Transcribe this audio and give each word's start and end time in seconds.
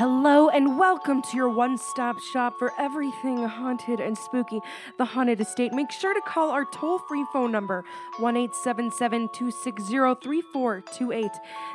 Hello 0.00 0.48
and 0.48 0.78
welcome 0.78 1.20
to 1.20 1.36
your 1.36 1.50
one 1.50 1.76
stop 1.76 2.18
shop 2.20 2.58
for 2.58 2.72
everything 2.78 3.44
haunted 3.44 4.00
and 4.00 4.16
spooky, 4.16 4.58
the 4.96 5.04
Haunted 5.04 5.42
Estate. 5.42 5.74
Make 5.74 5.90
sure 5.90 6.14
to 6.14 6.22
call 6.22 6.52
our 6.52 6.64
toll 6.64 7.00
free 7.00 7.26
phone 7.34 7.52
number, 7.52 7.84
1 8.16 8.34
877 8.34 9.28
260 9.28 9.92
3428, 9.92 11.30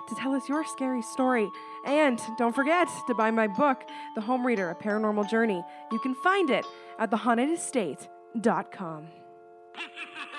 to 0.07 0.15
tell 0.15 0.33
us 0.33 0.49
your 0.49 0.65
scary 0.65 1.03
story. 1.03 1.47
And 1.85 2.19
don't 2.39 2.55
forget 2.55 2.89
to 3.05 3.13
buy 3.13 3.29
my 3.29 3.45
book, 3.45 3.83
The 4.15 4.21
Home 4.21 4.43
Reader 4.43 4.71
A 4.71 4.75
Paranormal 4.75 5.29
Journey. 5.29 5.63
You 5.91 5.99
can 5.99 6.15
find 6.15 6.49
it 6.49 6.65
at 6.97 7.11
thehauntedestate.com. 7.11 9.07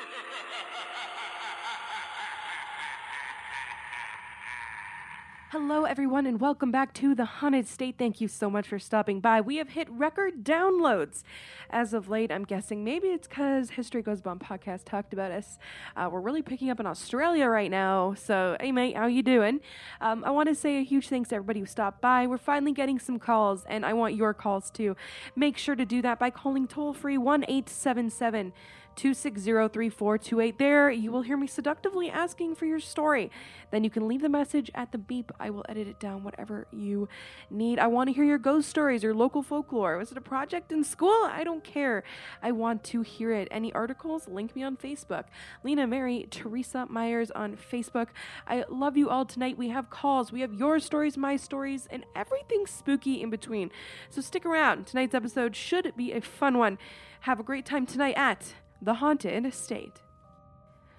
Hello, 5.50 5.84
everyone, 5.84 6.26
and 6.26 6.40
welcome 6.40 6.72
back 6.72 6.92
to 6.94 7.14
the 7.14 7.24
Haunted 7.24 7.66
Estate. 7.66 7.94
Thank 7.96 8.20
you 8.20 8.26
so 8.26 8.50
much 8.50 8.66
for 8.66 8.80
stopping 8.80 9.20
by. 9.20 9.40
We 9.40 9.58
have 9.58 9.68
hit 9.68 9.88
record 9.88 10.42
downloads 10.42 11.22
as 11.70 11.94
of 11.94 12.08
late. 12.08 12.32
I'm 12.32 12.42
guessing 12.42 12.82
maybe 12.82 13.06
it's 13.06 13.28
because 13.28 13.70
History 13.70 14.02
Goes 14.02 14.20
Bump 14.20 14.42
podcast 14.42 14.86
talked 14.86 15.12
about 15.12 15.30
us. 15.30 15.56
Uh, 15.96 16.08
we're 16.10 16.20
really 16.20 16.42
picking 16.42 16.68
up 16.68 16.80
in 16.80 16.86
Australia 16.86 17.46
right 17.46 17.70
now. 17.70 18.14
So, 18.14 18.56
hey, 18.58 18.72
mate, 18.72 18.96
how 18.96 19.06
you 19.06 19.22
doing? 19.22 19.60
Um, 20.00 20.24
I 20.24 20.32
want 20.32 20.48
to 20.48 20.54
say 20.56 20.78
a 20.78 20.82
huge 20.82 21.06
thanks 21.06 21.28
to 21.28 21.36
everybody 21.36 21.60
who 21.60 21.66
stopped 21.66 22.00
by. 22.00 22.26
We're 22.26 22.38
finally 22.38 22.72
getting 22.72 22.98
some 22.98 23.20
calls, 23.20 23.64
and 23.68 23.86
I 23.86 23.92
want 23.92 24.16
your 24.16 24.34
calls 24.34 24.68
too. 24.68 24.96
Make 25.36 25.58
sure 25.58 25.76
to 25.76 25.86
do 25.86 26.02
that 26.02 26.18
by 26.18 26.30
calling 26.30 26.66
toll 26.66 26.92
free 26.92 27.18
1 27.18 27.44
877 27.44 28.52
260-3428. 28.96 30.58
There, 30.58 30.90
you 30.90 31.12
will 31.12 31.22
hear 31.22 31.36
me 31.36 31.46
seductively 31.46 32.10
asking 32.10 32.54
for 32.54 32.66
your 32.66 32.80
story. 32.80 33.30
Then 33.70 33.84
you 33.84 33.90
can 33.90 34.08
leave 34.08 34.22
the 34.22 34.28
message 34.28 34.70
at 34.74 34.92
the 34.92 34.98
beep. 34.98 35.32
I 35.38 35.50
will 35.50 35.64
edit 35.68 35.86
it 35.86 36.00
down, 36.00 36.24
whatever 36.24 36.66
you 36.72 37.08
need. 37.50 37.78
I 37.78 37.86
want 37.86 38.08
to 38.08 38.14
hear 38.14 38.24
your 38.24 38.38
ghost 38.38 38.68
stories, 38.68 39.02
your 39.02 39.14
local 39.14 39.42
folklore. 39.42 39.98
Was 39.98 40.10
it 40.12 40.18
a 40.18 40.22
project 40.22 40.72
in 40.72 40.82
school? 40.84 41.28
I 41.30 41.44
don't 41.44 41.62
care. 41.62 42.02
I 42.42 42.52
want 42.52 42.84
to 42.84 43.02
hear 43.02 43.32
it. 43.32 43.48
Any 43.50 43.72
articles? 43.72 44.28
Link 44.28 44.56
me 44.56 44.62
on 44.62 44.76
Facebook. 44.76 45.24
Lena 45.62 45.86
Mary, 45.86 46.26
Teresa 46.30 46.86
Myers 46.88 47.30
on 47.30 47.56
Facebook. 47.56 48.08
I 48.46 48.64
love 48.68 48.96
you 48.96 49.10
all 49.10 49.24
tonight. 49.24 49.58
We 49.58 49.68
have 49.68 49.90
calls. 49.90 50.32
We 50.32 50.40
have 50.40 50.54
your 50.54 50.80
stories, 50.80 51.16
my 51.16 51.36
stories, 51.36 51.86
and 51.90 52.04
everything 52.14 52.66
spooky 52.66 53.20
in 53.22 53.30
between. 53.30 53.70
So 54.08 54.20
stick 54.20 54.46
around. 54.46 54.86
Tonight's 54.86 55.14
episode 55.14 55.54
should 55.56 55.92
be 55.96 56.12
a 56.12 56.20
fun 56.20 56.58
one. 56.58 56.78
Have 57.20 57.40
a 57.40 57.42
great 57.42 57.66
time 57.66 57.86
tonight 57.86 58.14
at 58.16 58.54
the 58.80 58.94
haunted 58.94 59.44
estate. 59.46 60.00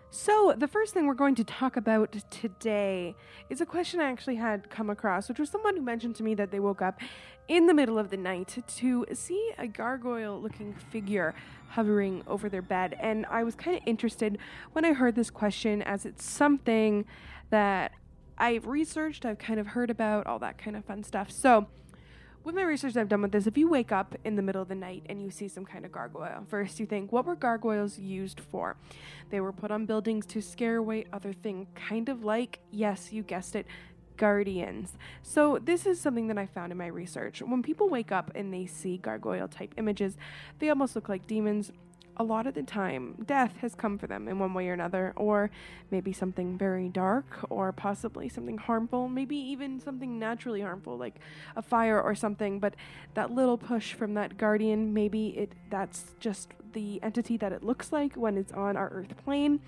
So, 0.10 0.56
the 0.58 0.68
first 0.68 0.94
thing 0.94 1.06
we're 1.06 1.14
going 1.14 1.36
to 1.36 1.44
talk 1.44 1.76
about 1.76 2.16
today 2.32 3.16
is 3.50 3.60
a 3.60 3.66
question 3.66 4.00
I 4.00 4.10
actually 4.10 4.38
had 4.38 4.70
come 4.70 4.90
across, 4.90 5.28
which 5.28 5.38
was 5.38 5.50
someone 5.50 5.76
who 5.76 5.82
mentioned 5.82 6.16
to 6.16 6.24
me 6.24 6.34
that 6.36 6.50
they 6.50 6.62
woke 6.62 6.82
up 6.82 7.00
in 7.50 7.68
the 7.68 7.74
middle 7.74 8.00
of 8.00 8.10
the 8.10 8.18
night 8.18 8.58
to 8.68 9.06
see 9.14 9.52
a 9.58 9.68
gargoyle 9.68 10.42
looking 10.42 10.74
figure 10.74 11.36
hovering 11.70 12.24
over 12.26 12.48
their 12.48 12.62
bed. 12.62 12.96
And 13.00 13.26
I 13.26 13.44
was 13.44 13.56
kind 13.56 13.76
of 13.76 13.84
interested 13.86 14.38
when 14.72 14.86
I 14.86 14.94
heard 14.94 15.16
this 15.16 15.30
question, 15.30 15.82
as 15.82 16.06
it's 16.06 16.24
something 16.24 17.06
that 17.50 17.92
I've 18.38 18.66
researched, 18.66 19.26
I've 19.26 19.40
kind 19.40 19.60
of 19.60 19.68
heard 19.68 19.90
about, 19.90 20.26
all 20.26 20.40
that 20.40 20.58
kind 20.58 20.78
of 20.78 20.86
fun 20.86 21.04
stuff. 21.04 21.32
So, 21.32 21.68
with 22.48 22.56
my 22.56 22.64
research 22.64 22.96
I've 22.96 23.10
done 23.10 23.22
with 23.22 23.34
this, 23.34 23.46
if 23.46 23.58
you 23.58 23.68
wake 23.68 23.92
up 23.92 24.16
in 24.24 24.38
the 24.38 24.42
middle 24.42 24.62
of 24.62 24.70
the 24.70 24.76
night 24.76 25.04
and 25.10 25.22
you 25.22 25.30
see 25.30 25.50
some 25.50 25.66
kind 25.66 25.86
of 25.86 25.92
gargoyle, 25.92 26.46
first 26.48 26.80
you 26.80 26.86
think, 26.86 27.12
what 27.12 27.26
were 27.26 27.36
gargoyles 27.36 28.00
used 28.00 28.40
for? 28.40 28.78
They 29.30 29.42
were 29.42 29.52
put 29.52 29.70
on 29.70 29.86
buildings 29.86 30.26
to 30.28 30.42
scare 30.42 30.78
away 30.78 31.08
other 31.12 31.34
things, 31.34 31.68
kind 31.76 32.08
of 32.08 32.24
like, 32.24 32.60
yes, 32.72 33.12
you 33.12 33.22
guessed 33.22 33.54
it, 33.58 33.68
guardians. 34.16 34.98
So, 35.22 35.60
this 35.62 35.86
is 35.86 36.00
something 36.00 36.28
that 36.28 36.38
I 36.38 36.46
found 36.46 36.72
in 36.72 36.78
my 36.78 36.88
research. 36.88 37.42
When 37.42 37.62
people 37.62 37.90
wake 37.90 38.14
up 38.14 38.32
and 38.34 38.54
they 38.54 38.66
see 38.66 38.96
gargoyle 38.96 39.50
type 39.50 39.74
images, 39.76 40.18
they 40.60 40.70
almost 40.70 40.96
look 40.96 41.10
like 41.10 41.28
demons 41.28 41.74
a 42.18 42.24
lot 42.24 42.48
of 42.48 42.54
the 42.54 42.64
time, 42.64 43.16
death 43.26 43.58
has 43.62 43.76
come 43.76 43.98
for 43.98 44.08
them 44.08 44.28
in 44.28 44.40
one 44.40 44.54
way 44.54 44.68
or 44.68 44.74
another, 44.74 45.14
or 45.16 45.50
maybe 45.92 46.12
something 46.12 46.58
very 46.58 46.90
dark, 46.90 47.26
or 47.50 47.72
possibly 47.72 48.28
something 48.28 48.58
harmful, 48.58 49.08
maybe 49.08 49.38
even 49.38 49.80
something 49.80 50.20
naturally 50.20 50.62
harmful, 50.62 50.98
like 50.98 51.16
a 51.56 51.62
fire 51.62 52.02
or 52.02 52.16
something. 52.16 52.60
But 52.60 52.76
that 53.14 53.32
little 53.32 53.58
push 53.58 53.94
from 53.94 54.16
that 54.16 54.38
guardian, 54.38 54.94
maybe 54.94 55.30
it 55.30 55.54
that's 55.70 56.16
just 56.20 56.50
the 56.74 57.02
entity 57.02 57.38
that 57.38 57.52
it 57.52 57.64
looks 57.64 57.92
like 57.92 58.16
when 58.16 58.38
it's 58.38 58.52
on 58.52 58.76
our 58.76 58.90
earth 58.90 59.16
plane 59.24 59.60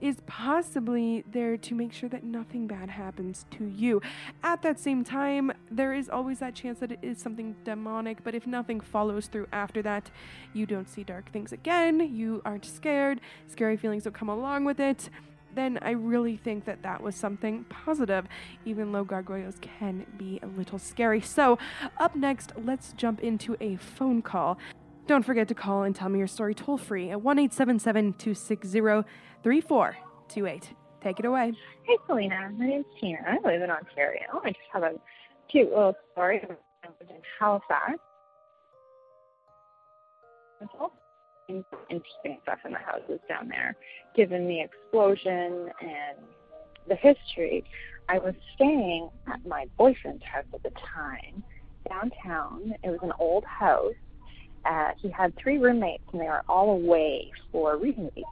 is 0.00 0.16
possibly 0.26 1.24
there 1.30 1.56
to 1.56 1.74
make 1.74 1.92
sure 1.92 2.08
that 2.08 2.24
nothing 2.24 2.66
bad 2.66 2.90
happens 2.90 3.46
to 3.52 3.66
you. 3.66 4.00
At 4.42 4.62
that 4.62 4.78
same 4.78 5.04
time, 5.04 5.52
there 5.70 5.94
is 5.94 6.08
always 6.08 6.38
that 6.40 6.54
chance 6.54 6.78
that 6.80 6.92
it 6.92 6.98
is 7.02 7.18
something 7.18 7.54
demonic, 7.64 8.22
but 8.24 8.34
if 8.34 8.46
nothing 8.46 8.80
follows 8.80 9.26
through 9.26 9.46
after 9.52 9.82
that, 9.82 10.10
you 10.52 10.66
don't 10.66 10.88
see 10.88 11.04
dark 11.04 11.30
things 11.32 11.52
again, 11.52 12.14
you 12.14 12.42
aren't 12.44 12.64
scared, 12.64 13.20
scary 13.46 13.76
feelings 13.76 14.04
don't 14.04 14.14
come 14.14 14.28
along 14.28 14.64
with 14.64 14.80
it. 14.80 15.10
Then 15.54 15.78
I 15.82 15.90
really 15.90 16.36
think 16.36 16.64
that 16.66 16.82
that 16.82 17.02
was 17.02 17.16
something 17.16 17.64
positive, 17.64 18.26
even 18.64 18.92
though 18.92 19.04
gargoyles 19.04 19.56
can 19.60 20.06
be 20.16 20.38
a 20.42 20.46
little 20.46 20.78
scary. 20.78 21.20
So, 21.20 21.58
up 21.98 22.14
next, 22.14 22.52
let's 22.56 22.92
jump 22.92 23.20
into 23.20 23.56
a 23.60 23.76
phone 23.76 24.22
call. 24.22 24.58
Don't 25.06 25.24
forget 25.24 25.48
to 25.48 25.54
call 25.54 25.82
and 25.82 25.94
tell 25.94 26.08
me 26.08 26.18
your 26.18 26.28
story 26.28 26.54
toll 26.54 26.78
free 26.78 27.10
at 27.10 27.20
1 27.20 27.38
877 27.38 28.12
260 28.14 28.80
3428. 29.42 30.70
Take 31.02 31.18
it 31.18 31.24
away. 31.24 31.52
Hey, 31.84 31.96
Selena. 32.06 32.50
My 32.56 32.66
name's 32.66 32.84
Tina. 33.00 33.18
I 33.26 33.38
live 33.46 33.62
in 33.62 33.70
Ontario. 33.70 34.40
I 34.44 34.50
just 34.50 34.60
have 34.72 34.82
a 34.82 34.92
cute 35.50 35.70
little 35.70 35.94
story. 36.12 36.40
Lived 36.46 37.10
in 37.10 37.16
Halifax. 37.38 37.98
Interesting 41.48 42.38
stuff 42.42 42.58
in 42.64 42.72
the 42.72 42.78
houses 42.78 43.18
down 43.28 43.48
there, 43.48 43.74
given 44.14 44.46
the 44.46 44.60
explosion 44.60 45.70
and 45.80 46.18
the 46.86 46.94
history. 46.94 47.64
I 48.08 48.18
was 48.18 48.34
staying 48.54 49.08
at 49.26 49.44
my 49.46 49.66
boyfriend's 49.76 50.22
house 50.24 50.44
at 50.54 50.62
the 50.62 50.70
time, 50.70 51.42
downtown. 51.88 52.74
It 52.84 52.90
was 52.90 53.00
an 53.02 53.12
old 53.18 53.44
house 53.44 53.94
uh, 54.64 54.90
he 55.00 55.10
had 55.10 55.34
three 55.36 55.58
roommates, 55.58 56.04
and 56.12 56.20
they 56.20 56.26
were 56.26 56.42
all 56.48 56.70
away 56.70 57.30
for 57.52 57.76
reading 57.76 58.10
week. 58.14 58.24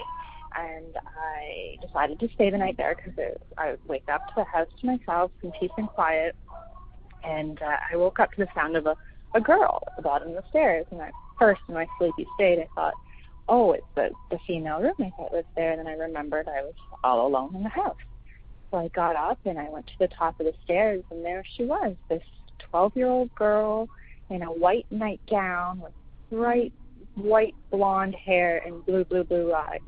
And 0.57 0.97
I 0.97 1.77
decided 1.87 2.21
to 2.21 2.29
stay 2.35 2.51
the 2.51 2.59
night 2.59 2.77
there 2.77 2.97
because 2.97 3.37
I 3.57 3.71
would 3.71 3.81
wake 3.87 4.09
up 4.13 4.27
to 4.29 4.33
the 4.39 4.45
house 4.45 4.69
to 4.81 4.87
myself 4.87 5.31
in 5.43 5.53
peace 5.53 5.71
and 5.77 5.89
quiet. 5.89 6.35
And 7.23 7.61
uh, 7.63 7.77
I 7.93 7.97
woke 7.97 8.19
up 8.19 8.33
to 8.33 8.39
the 8.39 8.49
sound 8.55 8.77
of 8.77 8.87
a, 8.87 8.97
a 9.35 9.41
girl 9.41 9.83
at 9.87 9.97
the 9.97 10.03
bottom 10.03 10.29
of 10.29 10.35
the 10.35 10.45
stairs. 10.51 10.87
And 10.91 11.01
at 11.01 11.13
first, 11.39 11.61
in 11.69 11.75
my 11.75 11.87
sleepy 11.99 12.27
state, 12.35 12.59
I 12.59 12.69
thought, 12.75 12.95
oh, 13.49 13.73
it's 13.73 13.87
the, 13.95 14.11
the 14.31 14.39
female 14.47 14.79
roommate 14.79 15.13
that 15.19 15.33
was 15.33 15.45
there. 15.55 15.73
And 15.73 15.81
then 15.81 15.87
I 15.87 15.93
remembered 15.93 16.49
I 16.49 16.63
was 16.63 16.75
all 17.05 17.27
alone 17.27 17.55
in 17.55 17.63
the 17.63 17.69
house. 17.69 17.97
So 18.71 18.79
I 18.79 18.89
got 18.89 19.17
up 19.17 19.39
and 19.45 19.59
I 19.59 19.69
went 19.71 19.87
to 19.87 19.99
the 19.99 20.09
top 20.09 20.39
of 20.41 20.47
the 20.47 20.53
stairs, 20.65 21.03
and 21.11 21.25
there 21.25 21.43
she 21.57 21.65
was, 21.65 21.97
this 22.09 22.23
12 22.71 22.97
year 22.97 23.07
old 23.07 23.35
girl 23.35 23.89
in 24.31 24.43
a 24.43 24.53
white 24.53 24.87
nightgown 24.91 25.81
with 25.81 25.93
bright 26.31 26.73
white 27.15 27.55
blonde 27.71 28.15
hair 28.15 28.63
and 28.65 28.85
blue, 28.87 29.05
blue, 29.05 29.25
blue 29.25 29.53
eyes, 29.53 29.81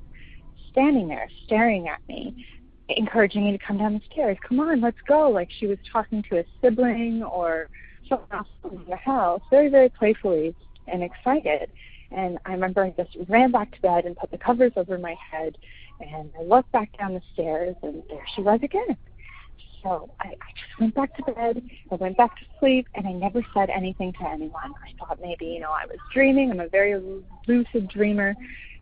standing 0.73 1.09
there 1.09 1.29
staring 1.47 1.89
at 1.89 2.01
me, 2.09 2.45
encouraging 2.89 3.45
me 3.45 3.53
to 3.53 3.59
come 3.59 3.79
down 3.79 3.95
the 3.95 4.01
stairs. 4.13 4.37
Come 4.47 4.61
on, 4.61 4.81
let's 4.81 5.01
go. 5.07 5.31
Like 5.31 5.49
she 5.59 5.67
was 5.67 5.79
talking 5.93 6.23
to 6.31 6.39
a 6.39 6.45
sibling 6.61 7.23
or 7.23 7.69
someone 8.09 8.29
else 8.33 8.49
in 8.65 8.85
the 8.89 8.97
house, 8.97 9.41
very, 9.51 9.69
very 9.69 9.89
playfully 9.89 10.55
and 10.89 11.03
excited. 11.03 11.71
And 12.11 12.39
I 12.45 12.53
remember 12.53 12.83
I 12.83 12.91
just 12.91 13.17
ran 13.29 13.53
back 13.53 13.71
to 13.73 13.81
bed 13.81 14.05
and 14.05 14.17
put 14.17 14.31
the 14.31 14.39
covers 14.39 14.73
over 14.77 14.99
my 14.99 15.15
head. 15.31 15.57
And 16.01 16.31
I 16.39 16.43
looked 16.43 16.73
back 16.73 16.97
down 16.99 17.15
the 17.15 17.23
stairs, 17.35 17.77
and 17.83 18.03
there 18.09 18.25
she 18.35 18.43
was 18.43 18.61
again. 18.63 18.97
So 19.83 20.11
I, 20.21 20.29
I 20.29 20.31
just 20.31 20.81
went 20.81 20.95
back 20.95 21.17
to 21.17 21.33
bed. 21.33 21.63
I 21.91 21.95
went 21.95 22.17
back 22.17 22.39
to 22.39 22.45
sleep, 22.59 22.87
and 22.95 23.07
I 23.07 23.13
never 23.13 23.45
said 23.55 23.71
anything 23.71 24.13
to 24.15 24.29
anyone. 24.29 24.73
I 24.85 24.93
thought 24.99 25.19
maybe, 25.21 25.47
you 25.47 25.61
know, 25.61 25.71
I 25.71 25.87
was 25.87 25.99
dreaming. 26.13 26.51
I'm 26.51 26.61
a 26.61 26.69
very 26.69 27.01
lucid 27.47 27.89
dreamer, 27.89 28.35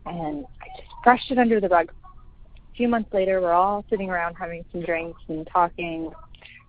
and 0.05 0.45
I 0.61 0.65
just 0.77 0.89
brushed 1.03 1.31
it 1.31 1.37
under 1.37 1.59
the 1.59 1.69
rug. 1.69 1.91
A 1.91 2.75
few 2.75 2.87
months 2.87 3.13
later, 3.13 3.41
we're 3.41 3.53
all 3.53 3.85
sitting 3.89 4.09
around 4.09 4.35
having 4.35 4.65
some 4.71 4.81
drinks 4.81 5.21
and 5.27 5.47
talking. 5.51 6.11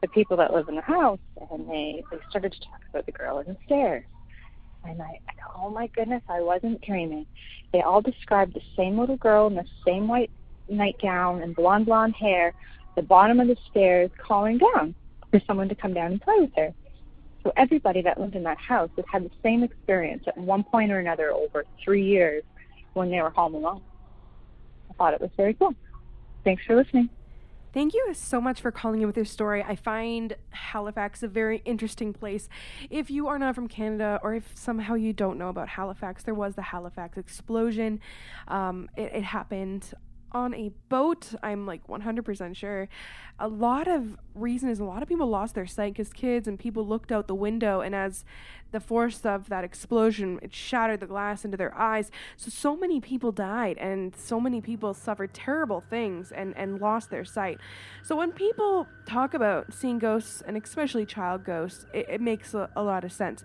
The 0.02 0.08
people 0.08 0.38
that 0.38 0.54
live 0.54 0.68
in 0.70 0.76
the 0.76 0.80
house, 0.80 1.18
and 1.50 1.68
they 1.68 2.02
they 2.10 2.16
started 2.30 2.52
to 2.52 2.60
talk 2.60 2.80
about 2.88 3.04
the 3.04 3.12
girl 3.12 3.40
in 3.40 3.48
the 3.48 3.56
stairs. 3.66 4.02
And 4.82 5.02
I, 5.02 5.20
oh 5.54 5.68
my 5.68 5.88
goodness, 5.88 6.22
I 6.26 6.40
wasn't 6.40 6.80
dreaming. 6.80 7.26
They 7.72 7.82
all 7.82 8.00
described 8.00 8.54
the 8.54 8.62
same 8.78 8.98
little 8.98 9.18
girl 9.18 9.46
in 9.48 9.56
the 9.56 9.66
same 9.86 10.08
white 10.08 10.30
nightgown 10.70 11.42
and 11.42 11.54
blonde 11.54 11.84
blonde 11.84 12.14
hair 12.18 12.54
the 12.96 13.02
bottom 13.02 13.40
of 13.40 13.48
the 13.48 13.56
stairs 13.70 14.10
calling 14.19 14.58
down 14.58 14.94
for 15.31 15.40
someone 15.46 15.69
to 15.69 15.75
come 15.75 15.94
down 15.94 16.12
and 16.12 16.20
play 16.20 16.37
with 16.40 16.50
her. 16.56 16.75
So 17.42 17.52
everybody 17.56 18.02
that 18.02 18.20
lived 18.20 18.34
in 18.34 18.42
that 18.42 18.58
house 18.58 18.90
had 18.96 19.04
had 19.10 19.25
the 19.25 19.31
same 19.42 19.62
experience 19.62 20.25
at 20.26 20.37
one 20.37 20.62
point 20.62 20.92
or 20.92 20.98
another 20.98 21.31
over 21.31 21.64
three 21.82 22.04
years 22.04 22.42
when 22.92 23.10
they 23.10 23.20
were 23.20 23.31
home 23.31 23.54
alone. 23.54 23.81
I 24.90 24.94
thought 24.94 25.14
it 25.14 25.20
was 25.20 25.31
very 25.37 25.54
cool. 25.54 25.75
Thanks 26.44 26.62
for 26.66 26.76
listening. 26.76 27.08
Thank 27.72 27.94
you 27.94 28.12
so 28.14 28.40
much 28.40 28.60
for 28.60 28.72
calling 28.72 29.00
in 29.00 29.06
with 29.06 29.16
your 29.16 29.25
story. 29.25 29.62
I 29.62 29.76
find 29.76 30.34
Halifax 30.50 31.22
a 31.22 31.28
very 31.28 31.62
interesting 31.64 32.12
place. 32.12 32.48
If 32.90 33.10
you 33.10 33.28
are 33.28 33.38
not 33.38 33.54
from 33.54 33.69
Canada, 33.69 34.19
or 34.25 34.34
if 34.34 34.50
somehow 34.56 34.94
you 34.94 35.12
don't 35.12 35.38
know 35.38 35.48
about 35.48 35.69
Halifax, 35.69 36.25
there 36.25 36.34
was 36.34 36.56
the 36.56 36.62
Halifax 36.62 37.16
explosion. 37.16 38.00
Um, 38.48 38.88
it, 38.96 39.12
it 39.14 39.22
happened 39.22 39.94
on 40.32 40.54
a 40.54 40.70
boat. 40.88 41.34
I'm 41.42 41.66
like 41.66 41.86
100% 41.86 42.56
sure. 42.56 42.88
A 43.38 43.48
lot 43.48 43.88
of 43.88 44.16
reason 44.40 44.69
is 44.69 44.81
a 44.81 44.84
lot 44.84 45.02
of 45.02 45.08
people 45.08 45.28
lost 45.28 45.54
their 45.54 45.66
sight 45.66 45.92
because 45.94 46.12
kids 46.12 46.48
and 46.48 46.58
people 46.58 46.87
looked 46.87 47.12
out 47.12 47.26
the 47.26 47.34
window, 47.34 47.81
and 47.81 47.94
as 47.94 48.25
the 48.72 48.81
force 48.81 49.25
of 49.26 49.48
that 49.48 49.64
explosion, 49.64 50.38
it 50.42 50.54
shattered 50.54 51.00
the 51.00 51.06
glass 51.06 51.44
into 51.44 51.56
their 51.56 51.76
eyes. 51.76 52.10
So, 52.37 52.50
so 52.50 52.76
many 52.76 53.00
people 53.00 53.32
died, 53.32 53.78
and 53.78 54.14
so 54.14 54.40
many 54.40 54.60
people 54.60 54.94
suffered 54.94 55.34
terrible 55.34 55.81
things 55.81 56.31
and, 56.32 56.56
and 56.56 56.81
lost 56.81 57.10
their 57.10 57.25
sight. 57.25 57.58
So, 58.02 58.16
when 58.16 58.32
people 58.32 58.87
talk 59.06 59.34
about 59.34 59.72
seeing 59.72 59.98
ghosts, 59.98 60.42
and 60.46 60.56
especially 60.56 61.04
child 61.04 61.44
ghosts, 61.44 61.87
it, 61.92 62.06
it 62.08 62.20
makes 62.20 62.54
a, 62.54 62.70
a 62.76 62.82
lot 62.82 63.04
of 63.04 63.12
sense. 63.12 63.44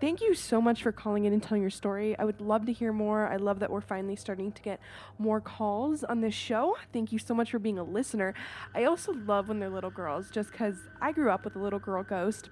Thank 0.00 0.20
you 0.20 0.34
so 0.34 0.60
much 0.60 0.82
for 0.82 0.92
calling 0.92 1.24
in 1.24 1.32
and 1.32 1.42
telling 1.42 1.62
your 1.62 1.70
story. 1.70 2.18
I 2.18 2.24
would 2.24 2.40
love 2.40 2.66
to 2.66 2.72
hear 2.72 2.92
more. 2.92 3.26
I 3.26 3.36
love 3.36 3.60
that 3.60 3.70
we're 3.70 3.80
finally 3.80 4.16
starting 4.16 4.52
to 4.52 4.62
get 4.62 4.80
more 5.18 5.40
calls 5.40 6.04
on 6.04 6.20
this 6.20 6.34
show. 6.34 6.76
Thank 6.92 7.12
you 7.12 7.18
so 7.18 7.34
much 7.34 7.50
for 7.50 7.58
being 7.58 7.78
a 7.78 7.84
listener. 7.84 8.34
I 8.74 8.84
also 8.84 9.12
love 9.12 9.48
when 9.48 9.58
they're 9.58 9.70
little 9.70 9.90
girls, 9.90 10.30
just 10.36 10.50
because 10.50 10.76
I 11.00 11.12
grew 11.12 11.30
up 11.30 11.46
with 11.46 11.56
a 11.56 11.58
little 11.58 11.78
girl 11.78 12.02
ghost. 12.02 12.50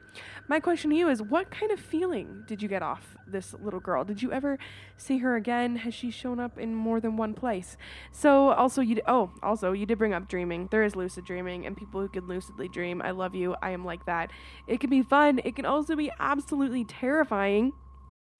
My 0.48 0.58
question 0.58 0.88
to 0.88 0.96
you 0.96 1.10
is 1.10 1.20
what 1.20 1.50
kind 1.50 1.70
of 1.70 1.78
feeling 1.78 2.42
did 2.46 2.62
you 2.62 2.68
get 2.68 2.82
off 2.82 3.14
this 3.26 3.52
little 3.52 3.78
girl? 3.78 4.04
Did 4.04 4.22
you 4.22 4.32
ever 4.32 4.58
see 4.96 5.18
her 5.18 5.36
again? 5.36 5.76
Has 5.76 5.92
she 5.92 6.10
shown 6.10 6.40
up 6.40 6.58
in 6.58 6.74
more 6.74 6.98
than 6.98 7.18
one 7.18 7.34
place? 7.34 7.76
So 8.10 8.52
also 8.52 8.80
you 8.80 9.02
oh 9.06 9.32
also 9.42 9.72
you 9.72 9.84
did 9.84 9.98
bring 9.98 10.14
up 10.14 10.28
dreaming. 10.28 10.66
There 10.70 10.82
is 10.82 10.96
lucid 10.96 11.26
dreaming 11.26 11.66
and 11.66 11.76
people 11.76 12.00
who 12.00 12.08
can 12.08 12.26
lucidly 12.26 12.72
dream. 12.72 13.02
I 13.02 13.10
love 13.10 13.34
you. 13.34 13.54
I 13.60 13.72
am 13.72 13.84
like 13.84 14.06
that. 14.06 14.30
It 14.66 14.80
can 14.80 14.88
be 14.88 15.02
fun. 15.02 15.42
It 15.44 15.54
can 15.54 15.66
also 15.66 15.94
be 15.94 16.10
absolutely 16.18 16.86
terrifying. 16.86 17.72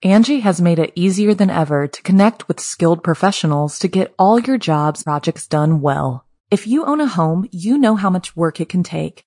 Angie 0.03 0.41
has 0.41 0.59
made 0.59 0.79
it 0.79 0.93
easier 0.95 1.35
than 1.35 1.51
ever 1.51 1.87
to 1.87 2.03
connect 2.03 2.49
with 2.49 2.61
skilled 2.61 3.05
professionals 3.05 3.79
to 3.81 3.89
get 3.89 4.15
all 4.19 4.41
your 4.41 4.57
jobs 4.57 5.03
projects 5.03 5.47
done 5.47 5.83
well. 5.83 6.25
If 6.51 6.67
you 6.67 6.87
own 6.87 7.03
a 7.03 7.07
home, 7.07 7.47
you 7.51 7.77
know 7.77 7.97
how 7.97 8.09
much 8.09 8.37
work 8.37 8.61
it 8.61 8.69
can 8.69 8.83
take, 8.83 9.27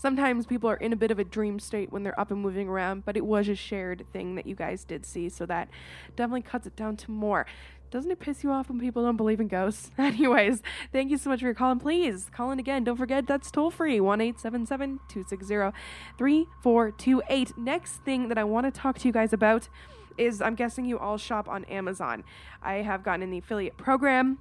sometimes 0.00 0.46
people 0.46 0.70
are 0.70 0.76
in 0.76 0.92
a 0.92 0.96
bit 0.96 1.10
of 1.10 1.18
a 1.18 1.24
dream 1.24 1.58
state 1.58 1.92
when 1.92 2.02
they're 2.02 2.18
up 2.18 2.30
and 2.30 2.40
moving 2.40 2.68
around, 2.68 3.04
but 3.04 3.16
it 3.16 3.26
was 3.26 3.48
a 3.48 3.54
shared 3.54 4.06
thing 4.12 4.34
that 4.34 4.46
you 4.46 4.54
guys 4.54 4.84
did 4.84 5.04
see, 5.04 5.28
so 5.28 5.44
that 5.46 5.68
definitely 6.16 6.40
cuts 6.40 6.66
it 6.66 6.74
down 6.74 6.96
to 6.96 7.10
more. 7.10 7.44
Doesn't 7.90 8.10
it 8.10 8.20
piss 8.20 8.42
you 8.42 8.50
off 8.50 8.68
when 8.68 8.78
people 8.78 9.02
don't 9.02 9.16
believe 9.16 9.40
in 9.40 9.48
ghosts? 9.48 9.90
Anyways, 9.98 10.62
thank 10.92 11.10
you 11.10 11.18
so 11.18 11.28
much 11.28 11.40
for 11.40 11.46
your 11.46 11.54
call. 11.54 11.72
And 11.72 11.80
please 11.80 12.30
call 12.32 12.50
in 12.50 12.58
again. 12.58 12.84
Don't 12.84 12.96
forget 12.96 13.26
that's 13.26 13.50
toll 13.50 13.70
free 13.70 14.00
1 14.00 14.20
877 14.20 15.00
260 15.08 15.76
3428. 16.16 17.58
Next 17.58 17.96
thing 18.04 18.28
that 18.28 18.38
I 18.38 18.44
want 18.44 18.72
to 18.72 18.80
talk 18.80 18.98
to 19.00 19.08
you 19.08 19.12
guys 19.12 19.32
about 19.32 19.68
is 20.16 20.40
I'm 20.40 20.54
guessing 20.54 20.84
you 20.84 20.98
all 20.98 21.18
shop 21.18 21.48
on 21.48 21.64
Amazon. 21.64 22.24
I 22.62 22.74
have 22.74 23.02
gotten 23.02 23.22
in 23.22 23.30
the 23.30 23.38
affiliate 23.38 23.76
program. 23.76 24.38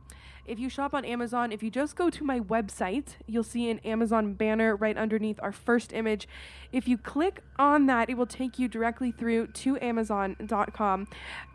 If 0.49 0.57
you 0.57 0.67
shop 0.67 0.95
on 0.95 1.05
Amazon, 1.05 1.51
if 1.51 1.61
you 1.61 1.69
just 1.69 1.95
go 1.95 2.09
to 2.09 2.23
my 2.23 2.39
website, 2.39 3.09
you'll 3.27 3.43
see 3.43 3.69
an 3.69 3.77
Amazon 3.85 4.33
banner 4.33 4.75
right 4.75 4.97
underneath 4.97 5.39
our 5.43 5.51
first 5.51 5.93
image. 5.93 6.27
If 6.71 6.87
you 6.87 6.97
click 6.97 7.43
on 7.59 7.85
that, 7.85 8.09
it 8.09 8.17
will 8.17 8.25
take 8.25 8.57
you 8.57 8.67
directly 8.67 9.11
through 9.11 9.47
to 9.47 9.79
Amazon.com. 9.79 11.07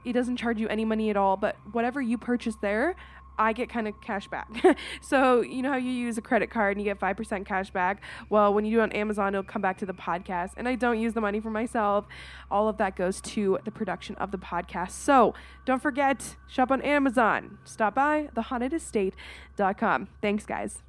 It 0.05 0.13
doesn't 0.13 0.37
charge 0.37 0.61
you 0.61 0.69
any 0.69 0.85
money 0.85 1.11
at 1.11 1.17
all, 1.17 1.37
but 1.37 1.57
whatever 1.73 2.01
you 2.01 2.17
purchase 2.17 2.55
there, 2.63 2.95
I 3.38 3.53
get 3.53 3.69
kind 3.69 3.88
of 3.88 4.00
cash 4.00 4.29
back. 4.29 4.49
so, 5.00 5.41
you 5.41 5.62
know 5.62 5.71
how 5.71 5.76
you 5.76 5.91
use 5.91 6.19
a 6.19 6.23
credit 6.23 6.50
card 6.50 6.76
and 6.76 6.85
you 6.85 6.93
get 6.93 7.00
5% 7.00 7.45
cash 7.45 7.71
back? 7.71 8.03
Well, 8.29 8.55
when 8.55 8.64
you 8.64 8.76
do 8.76 8.81
it 8.81 8.83
on 8.85 8.93
Amazon, 8.93 9.35
it'll 9.35 9.43
come 9.43 9.62
back 9.62 9.79
to 9.79 9.87
the 9.87 9.95
podcast. 9.95 10.53
And 10.57 10.69
I 10.69 10.76
don't 10.76 11.00
use 11.00 11.14
the 11.14 11.21
money 11.21 11.41
for 11.41 11.50
myself. 11.50 12.07
All 12.50 12.69
of 12.69 12.76
that 12.79 12.97
goes 12.97 13.21
to 13.23 13.59
the 13.64 13.71
production 13.71 14.14
of 14.17 14.31
the 14.31 14.38
podcast. 14.38 14.93
So, 14.93 15.35
don't 15.64 15.83
forget, 15.83 16.37
shop 16.49 16.71
on 16.71 16.81
Amazon. 16.83 17.59
Stop 17.64 17.95
by 17.97 18.29
thehauntedestate.com. 18.37 20.09
Thanks, 20.23 20.47
guys. 20.47 20.83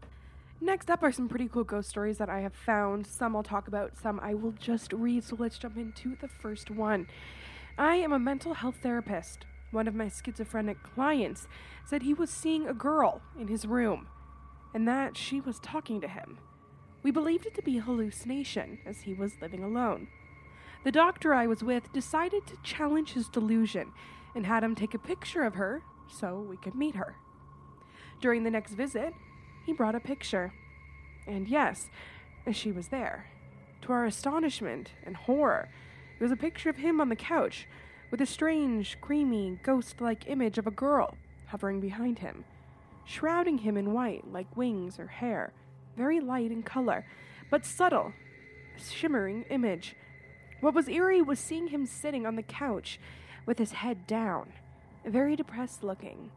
Next 0.61 0.89
up 0.89 1.03
are 1.03 1.11
some 1.11 1.27
pretty 1.27 1.47
cool 1.47 1.63
ghost 1.63 1.89
stories 1.89 2.17
that 2.17 2.29
I 2.29 2.39
have 2.39 2.53
found. 2.53 3.07
Some 3.07 3.35
I'll 3.35 3.43
talk 3.43 3.67
about, 3.67 3.97
some 3.97 4.19
I 4.21 4.33
will 4.35 4.53
just 4.53 4.93
read. 4.93 5.23
So, 5.23 5.35
let's 5.39 5.57
jump 5.57 5.77
into 5.77 6.15
the 6.21 6.27
first 6.27 6.69
one. 6.69 7.07
I 7.77 7.95
am 7.95 8.13
a 8.13 8.19
mental 8.19 8.53
health 8.53 8.77
therapist 8.81 9.45
one 9.75 9.87
of 9.87 9.93
my 9.93 10.09
schizophrenic 10.09 10.81
clients 10.81 11.47
said 11.85 12.01
he 12.01 12.13
was 12.13 12.29
seeing 12.29 12.65
a 12.67 12.73
girl 12.73 13.21
in 13.39 13.47
his 13.47 13.67
room 13.67 14.07
and 14.73 14.87
that 14.87 15.15
she 15.15 15.39
was 15.39 15.59
talking 15.59 16.01
to 16.01 16.07
him. 16.07 16.37
We 17.03 17.11
believed 17.11 17.45
it 17.45 17.53
to 17.55 17.61
be 17.61 17.77
a 17.77 17.81
hallucination, 17.81 18.79
as 18.85 19.01
he 19.01 19.13
was 19.13 19.39
living 19.39 19.63
alone. 19.63 20.07
The 20.83 20.91
doctor 20.91 21.33
I 21.33 21.45
was 21.47 21.63
with 21.63 21.93
decided 21.93 22.47
to 22.47 22.57
challenge 22.63 23.13
his 23.13 23.29
delusion 23.29 23.91
and 24.33 24.45
had 24.45 24.63
him 24.63 24.75
take 24.75 24.93
a 24.93 24.99
picture 24.99 25.43
of 25.43 25.55
her 25.55 25.83
so 26.09 26.45
we 26.49 26.57
could 26.57 26.75
meet 26.75 26.95
her. 26.95 27.15
During 28.21 28.43
the 28.43 28.51
next 28.51 28.73
visit, 28.73 29.13
he 29.65 29.71
brought 29.71 29.95
a 29.95 29.99
picture. 29.99 30.53
And 31.27 31.47
yes, 31.47 31.89
she 32.51 32.71
was 32.71 32.87
there. 32.89 33.27
To 33.83 33.93
our 33.93 34.05
astonishment 34.05 34.91
and 35.03 35.15
horror, 35.15 35.69
it 36.19 36.23
was 36.23 36.31
a 36.31 36.37
picture 36.37 36.69
of 36.69 36.77
him 36.77 36.99
on 36.99 37.09
the 37.09 37.15
couch 37.15 37.67
with 38.15 38.21
a 38.21 38.25
strange, 38.25 38.97
creamy, 39.01 39.59
ghost 39.61 39.99
like 39.99 40.29
image 40.29 40.57
of 40.57 40.65
a 40.65 40.71
girl 40.71 41.17
hovering 41.47 41.81
behind 41.81 42.19
him, 42.19 42.45
shrouding 43.03 43.57
him 43.57 43.75
in 43.75 43.91
white 43.91 44.23
like 44.31 44.55
wings 44.55 44.97
or 44.97 45.07
hair, 45.07 45.51
very 45.97 46.21
light 46.21 46.49
in 46.49 46.63
color, 46.63 47.05
but 47.51 47.65
subtle, 47.65 48.13
a 48.77 48.79
shimmering 48.79 49.43
image. 49.49 49.97
What 50.61 50.73
was 50.73 50.87
eerie 50.87 51.21
was 51.21 51.39
seeing 51.39 51.67
him 51.67 51.85
sitting 51.85 52.25
on 52.25 52.37
the 52.37 52.41
couch 52.41 53.01
with 53.45 53.59
his 53.59 53.73
head 53.73 54.07
down, 54.07 54.53
very 55.05 55.35
depressed 55.35 55.83
looking. 55.83 56.31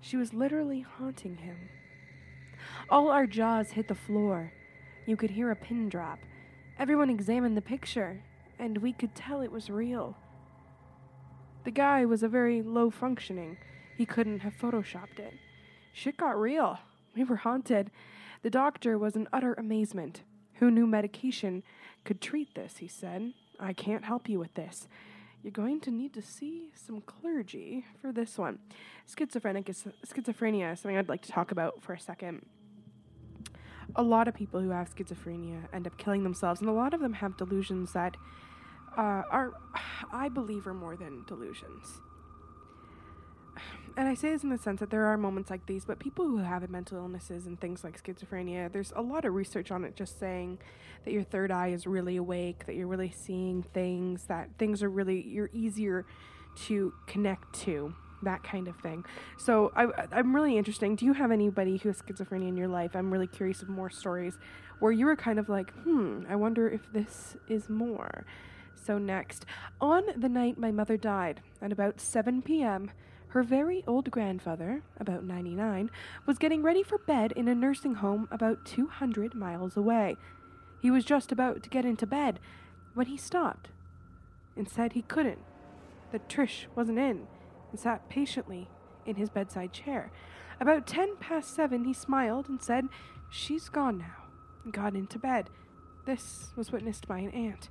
She 0.00 0.16
was 0.16 0.32
literally 0.32 0.80
haunting 0.80 1.36
him. 1.36 1.68
All 2.88 3.10
our 3.10 3.26
jaws 3.26 3.72
hit 3.72 3.88
the 3.88 3.94
floor. 3.94 4.54
You 5.04 5.18
could 5.18 5.32
hear 5.32 5.50
a 5.50 5.54
pin 5.54 5.90
drop. 5.90 6.20
Everyone 6.78 7.10
examined 7.10 7.58
the 7.58 7.60
picture, 7.60 8.22
and 8.58 8.78
we 8.78 8.94
could 8.94 9.14
tell 9.14 9.42
it 9.42 9.52
was 9.52 9.68
real. 9.68 10.16
The 11.68 11.72
guy 11.72 12.06
was 12.06 12.22
a 12.22 12.28
very 12.28 12.62
low 12.62 12.88
functioning. 12.88 13.58
He 13.98 14.06
couldn't 14.06 14.38
have 14.38 14.54
photoshopped 14.54 15.18
it. 15.18 15.34
Shit 15.92 16.16
got 16.16 16.40
real. 16.40 16.78
We 17.14 17.24
were 17.24 17.36
haunted. 17.36 17.90
The 18.40 18.48
doctor 18.48 18.96
was 18.96 19.14
in 19.14 19.28
utter 19.34 19.52
amazement. 19.52 20.22
Who 20.60 20.70
knew 20.70 20.86
medication 20.86 21.62
could 22.06 22.22
treat 22.22 22.54
this, 22.54 22.78
he 22.78 22.88
said. 22.88 23.34
I 23.60 23.74
can't 23.74 24.06
help 24.06 24.30
you 24.30 24.38
with 24.38 24.54
this. 24.54 24.88
You're 25.42 25.50
going 25.50 25.80
to 25.80 25.90
need 25.90 26.14
to 26.14 26.22
see 26.22 26.70
some 26.72 27.02
clergy 27.02 27.84
for 28.00 28.12
this 28.12 28.38
one. 28.38 28.60
Schizophrenic 29.04 29.68
is, 29.68 29.84
schizophrenia 30.06 30.72
is 30.72 30.80
something 30.80 30.96
I'd 30.96 31.10
like 31.10 31.20
to 31.20 31.32
talk 31.32 31.52
about 31.52 31.82
for 31.82 31.92
a 31.92 32.00
second. 32.00 32.46
A 33.94 34.02
lot 34.02 34.26
of 34.26 34.32
people 34.32 34.60
who 34.60 34.70
have 34.70 34.94
schizophrenia 34.94 35.64
end 35.74 35.86
up 35.86 35.98
killing 35.98 36.22
themselves, 36.22 36.62
and 36.62 36.70
a 36.70 36.72
lot 36.72 36.94
of 36.94 37.00
them 37.00 37.12
have 37.12 37.36
delusions 37.36 37.92
that 37.92 38.16
uh, 38.98 39.22
are, 39.30 39.52
I 40.12 40.28
believe, 40.28 40.66
are 40.66 40.74
more 40.74 40.96
than 40.96 41.24
delusions. 41.26 42.00
And 43.96 44.06
I 44.06 44.14
say 44.14 44.30
this 44.30 44.44
in 44.44 44.50
the 44.50 44.58
sense 44.58 44.78
that 44.78 44.90
there 44.90 45.06
are 45.06 45.16
moments 45.16 45.50
like 45.50 45.66
these, 45.66 45.84
but 45.84 45.98
people 45.98 46.24
who 46.24 46.36
have 46.38 46.68
mental 46.70 46.98
illnesses 46.98 47.46
and 47.46 47.60
things 47.60 47.82
like 47.82 48.00
schizophrenia, 48.00 48.70
there's 48.70 48.92
a 48.94 49.02
lot 49.02 49.24
of 49.24 49.34
research 49.34 49.72
on 49.72 49.84
it 49.84 49.96
just 49.96 50.20
saying 50.20 50.58
that 51.04 51.10
your 51.10 51.24
third 51.24 51.50
eye 51.50 51.68
is 51.68 51.84
really 51.84 52.16
awake, 52.16 52.66
that 52.66 52.76
you're 52.76 52.86
really 52.86 53.10
seeing 53.10 53.64
things, 53.74 54.24
that 54.26 54.50
things 54.56 54.84
are 54.84 54.88
really, 54.88 55.26
you're 55.26 55.50
easier 55.52 56.06
to 56.66 56.92
connect 57.08 57.52
to 57.54 57.92
that 58.22 58.44
kind 58.44 58.68
of 58.68 58.76
thing. 58.76 59.04
So 59.36 59.72
I, 59.74 59.88
I'm 60.12 60.34
really 60.34 60.56
interesting. 60.56 60.94
Do 60.94 61.04
you 61.04 61.12
have 61.14 61.32
anybody 61.32 61.78
who 61.78 61.88
has 61.88 62.00
schizophrenia 62.00 62.48
in 62.48 62.56
your 62.56 62.68
life? 62.68 62.94
I'm 62.94 63.10
really 63.12 63.26
curious 63.26 63.62
of 63.62 63.68
more 63.68 63.90
stories 63.90 64.38
where 64.78 64.92
you 64.92 65.06
were 65.06 65.16
kind 65.16 65.40
of 65.40 65.48
like, 65.48 65.72
hmm, 65.82 66.22
I 66.28 66.36
wonder 66.36 66.68
if 66.68 66.92
this 66.92 67.36
is 67.48 67.68
more. 67.68 68.24
So, 68.88 68.96
next, 68.96 69.44
on 69.82 70.04
the 70.16 70.30
night 70.30 70.56
my 70.56 70.70
mother 70.70 70.96
died, 70.96 71.42
at 71.60 71.72
about 71.72 72.00
7 72.00 72.40
p.m., 72.40 72.90
her 73.28 73.42
very 73.42 73.84
old 73.86 74.10
grandfather, 74.10 74.82
about 74.98 75.24
99, 75.24 75.90
was 76.24 76.38
getting 76.38 76.62
ready 76.62 76.82
for 76.82 76.96
bed 76.96 77.32
in 77.32 77.48
a 77.48 77.54
nursing 77.54 77.96
home 77.96 78.28
about 78.30 78.64
200 78.64 79.34
miles 79.34 79.76
away. 79.76 80.16
He 80.80 80.90
was 80.90 81.04
just 81.04 81.30
about 81.30 81.62
to 81.64 81.68
get 81.68 81.84
into 81.84 82.06
bed 82.06 82.40
when 82.94 83.08
he 83.08 83.18
stopped 83.18 83.68
and 84.56 84.66
said 84.66 84.94
he 84.94 85.02
couldn't, 85.02 85.44
that 86.10 86.30
Trish 86.30 86.64
wasn't 86.74 86.98
in, 86.98 87.26
and 87.70 87.78
sat 87.78 88.08
patiently 88.08 88.70
in 89.04 89.16
his 89.16 89.28
bedside 89.28 89.74
chair. 89.74 90.10
About 90.62 90.86
10 90.86 91.16
past 91.20 91.54
7, 91.54 91.84
he 91.84 91.92
smiled 91.92 92.48
and 92.48 92.62
said, 92.62 92.86
She's 93.28 93.68
gone 93.68 93.98
now, 93.98 94.24
and 94.64 94.72
got 94.72 94.96
into 94.96 95.18
bed. 95.18 95.50
This 96.06 96.52
was 96.56 96.72
witnessed 96.72 97.06
by 97.06 97.18
an 97.18 97.32
aunt. 97.32 97.68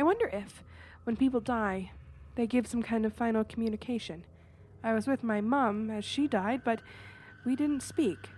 I 0.00 0.02
wonder 0.02 0.30
if, 0.32 0.64
when 1.04 1.14
people 1.14 1.40
die, 1.40 1.90
they 2.34 2.46
give 2.46 2.66
some 2.66 2.82
kind 2.82 3.04
of 3.04 3.12
final 3.12 3.44
communication. 3.44 4.24
I 4.82 4.94
was 4.94 5.06
with 5.06 5.22
my 5.22 5.42
mum 5.42 5.90
as 5.90 6.06
she 6.06 6.26
died, 6.26 6.62
but 6.64 6.80
we 7.44 7.54
didn't 7.54 7.82
speak. 7.82 8.30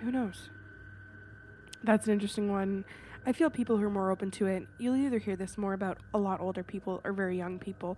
Who 0.00 0.10
knows? 0.10 0.50
That's 1.84 2.08
an 2.08 2.14
interesting 2.14 2.50
one. 2.50 2.84
I 3.24 3.32
feel 3.32 3.48
people 3.48 3.76
who 3.76 3.84
are 3.84 3.90
more 3.90 4.10
open 4.10 4.32
to 4.32 4.46
it, 4.46 4.64
you'll 4.80 4.96
either 4.96 5.18
hear 5.18 5.36
this 5.36 5.56
more 5.56 5.72
about 5.72 5.98
a 6.12 6.18
lot 6.18 6.40
older 6.40 6.64
people 6.64 7.00
or 7.04 7.12
very 7.12 7.38
young 7.38 7.60
people 7.60 7.96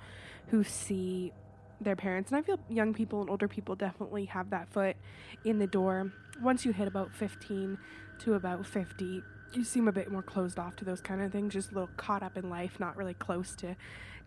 who 0.48 0.62
see 0.62 1.32
their 1.80 1.96
parents. 1.96 2.32
And 2.32 2.38
I 2.38 2.42
feel 2.42 2.60
young 2.68 2.92
people 2.92 3.22
and 3.22 3.30
older 3.30 3.48
people 3.48 3.76
definitely 3.76 4.26
have 4.26 4.50
that 4.50 4.68
foot 4.68 4.96
in 5.42 5.58
the 5.58 5.66
door. 5.66 6.12
Once 6.42 6.66
you 6.66 6.72
hit 6.74 6.86
about 6.86 7.14
15 7.14 7.78
to 8.18 8.34
about 8.34 8.66
50, 8.66 9.22
you 9.56 9.64
seem 9.64 9.88
a 9.88 9.92
bit 9.92 10.10
more 10.10 10.22
closed 10.22 10.58
off 10.58 10.76
to 10.76 10.84
those 10.84 11.00
kind 11.00 11.20
of 11.20 11.32
things, 11.32 11.52
just 11.52 11.70
a 11.70 11.74
little 11.74 11.90
caught 11.96 12.22
up 12.22 12.36
in 12.36 12.50
life, 12.50 12.78
not 12.78 12.96
really 12.96 13.14
close 13.14 13.54
to, 13.56 13.76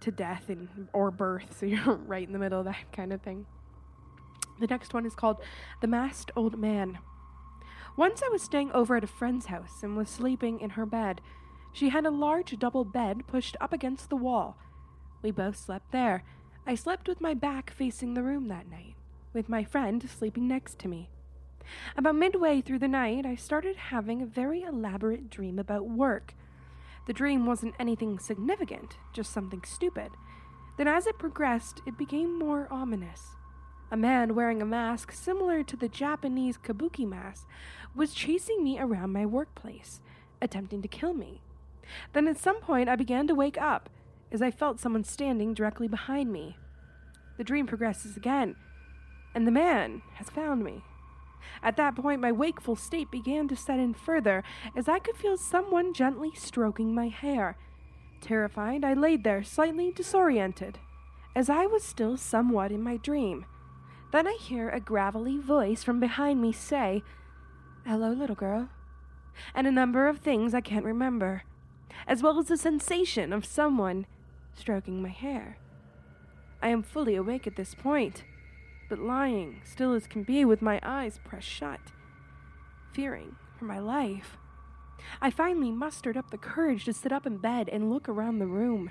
to 0.01 0.11
death 0.11 0.49
and 0.49 0.67
or 0.93 1.11
birth. 1.11 1.57
So 1.59 1.65
you're 1.67 1.95
right 1.95 2.25
in 2.25 2.33
the 2.33 2.39
middle 2.39 2.59
of 2.59 2.65
that 2.65 2.91
kind 2.91 3.13
of 3.13 3.21
thing. 3.21 3.45
The 4.59 4.67
next 4.67 4.93
one 4.93 5.05
is 5.05 5.13
called 5.13 5.37
The 5.81 5.87
Masked 5.87 6.31
Old 6.35 6.57
Man. 6.57 6.97
Once 7.95 8.21
I 8.23 8.29
was 8.29 8.41
staying 8.41 8.71
over 8.71 8.95
at 8.95 9.03
a 9.03 9.07
friend's 9.07 9.47
house 9.47 9.81
and 9.83 9.97
was 9.97 10.09
sleeping 10.09 10.59
in 10.59 10.71
her 10.71 10.85
bed. 10.85 11.21
She 11.73 11.89
had 11.89 12.05
a 12.05 12.11
large 12.11 12.57
double 12.57 12.85
bed 12.85 13.27
pushed 13.27 13.55
up 13.61 13.73
against 13.73 14.09
the 14.09 14.15
wall. 14.15 14.57
We 15.21 15.31
both 15.31 15.57
slept 15.57 15.91
there. 15.91 16.23
I 16.65 16.75
slept 16.75 17.07
with 17.07 17.21
my 17.21 17.33
back 17.33 17.71
facing 17.71 18.13
the 18.13 18.23
room 18.23 18.47
that 18.47 18.69
night, 18.69 18.95
with 19.33 19.47
my 19.47 19.63
friend 19.63 20.07
sleeping 20.09 20.47
next 20.47 20.79
to 20.79 20.87
me. 20.87 21.09
About 21.95 22.15
midway 22.15 22.61
through 22.61 22.79
the 22.79 22.87
night, 22.87 23.25
I 23.25 23.35
started 23.35 23.75
having 23.75 24.21
a 24.21 24.25
very 24.25 24.61
elaborate 24.61 25.29
dream 25.29 25.59
about 25.59 25.89
work. 25.89 26.33
The 27.07 27.13
dream 27.13 27.45
wasn't 27.45 27.75
anything 27.79 28.19
significant, 28.19 28.97
just 29.13 29.31
something 29.31 29.63
stupid. 29.63 30.11
Then, 30.77 30.87
as 30.87 31.07
it 31.07 31.17
progressed, 31.17 31.81
it 31.85 31.97
became 31.97 32.37
more 32.37 32.67
ominous. 32.69 33.35
A 33.89 33.97
man 33.97 34.35
wearing 34.35 34.61
a 34.61 34.65
mask 34.65 35.11
similar 35.11 35.63
to 35.63 35.77
the 35.77 35.87
Japanese 35.87 36.57
kabuki 36.57 37.07
mask 37.07 37.47
was 37.95 38.13
chasing 38.13 38.63
me 38.63 38.77
around 38.77 39.13
my 39.13 39.25
workplace, 39.25 40.01
attempting 40.41 40.81
to 40.81 40.87
kill 40.87 41.13
me. 41.13 41.41
Then, 42.13 42.27
at 42.27 42.37
some 42.37 42.59
point, 42.59 42.89
I 42.89 42.95
began 42.95 43.27
to 43.27 43.35
wake 43.35 43.57
up 43.57 43.89
as 44.31 44.41
I 44.41 44.51
felt 44.51 44.79
someone 44.79 45.05
standing 45.05 45.53
directly 45.53 45.87
behind 45.87 46.31
me. 46.31 46.57
The 47.37 47.43
dream 47.43 47.65
progresses 47.65 48.17
again, 48.17 48.55
and 49.33 49.47
the 49.47 49.51
man 49.51 50.01
has 50.15 50.29
found 50.29 50.63
me. 50.63 50.83
At 51.63 51.77
that 51.77 51.95
point, 51.95 52.21
my 52.21 52.31
wakeful 52.31 52.75
state 52.75 53.11
began 53.11 53.47
to 53.47 53.55
set 53.55 53.79
in 53.79 53.93
further, 53.93 54.43
as 54.75 54.87
I 54.87 54.99
could 54.99 55.17
feel 55.17 55.37
someone 55.37 55.93
gently 55.93 56.31
stroking 56.35 56.93
my 56.93 57.07
hair. 57.07 57.57
Terrified, 58.21 58.83
I 58.83 58.93
laid 58.93 59.23
there, 59.23 59.43
slightly 59.43 59.91
disoriented, 59.91 60.79
as 61.35 61.49
I 61.49 61.65
was 61.65 61.83
still 61.83 62.17
somewhat 62.17 62.71
in 62.71 62.81
my 62.81 62.97
dream. 62.97 63.45
Then 64.11 64.27
I 64.27 64.37
hear 64.39 64.69
a 64.69 64.79
gravelly 64.79 65.37
voice 65.37 65.83
from 65.83 65.99
behind 65.99 66.41
me 66.41 66.51
say, 66.51 67.03
Hello, 67.85 68.11
little 68.11 68.35
girl, 68.35 68.69
and 69.53 69.67
a 69.67 69.71
number 69.71 70.07
of 70.07 70.19
things 70.19 70.53
I 70.53 70.61
can't 70.61 70.85
remember, 70.85 71.43
as 72.07 72.23
well 72.23 72.39
as 72.39 72.47
the 72.47 72.57
sensation 72.57 73.31
of 73.31 73.45
someone 73.45 74.05
stroking 74.53 75.01
my 75.01 75.09
hair. 75.09 75.57
I 76.61 76.69
am 76.69 76.83
fully 76.83 77.15
awake 77.15 77.45
at 77.45 77.55
this 77.55 77.75
point 77.75 78.23
but 78.89 78.99
lying, 78.99 79.61
still 79.63 79.93
as 79.93 80.07
can 80.07 80.23
be, 80.23 80.45
with 80.45 80.61
my 80.61 80.79
eyes 80.83 81.19
pressed 81.23 81.47
shut, 81.47 81.79
fearing 82.93 83.35
for 83.57 83.65
my 83.65 83.79
life. 83.79 84.37
I 85.21 85.29
finally 85.29 85.71
mustered 85.71 86.17
up 86.17 86.31
the 86.31 86.37
courage 86.37 86.85
to 86.85 86.93
sit 86.93 87.11
up 87.11 87.25
in 87.25 87.37
bed 87.37 87.69
and 87.69 87.89
look 87.89 88.09
around 88.09 88.39
the 88.39 88.47
room. 88.47 88.89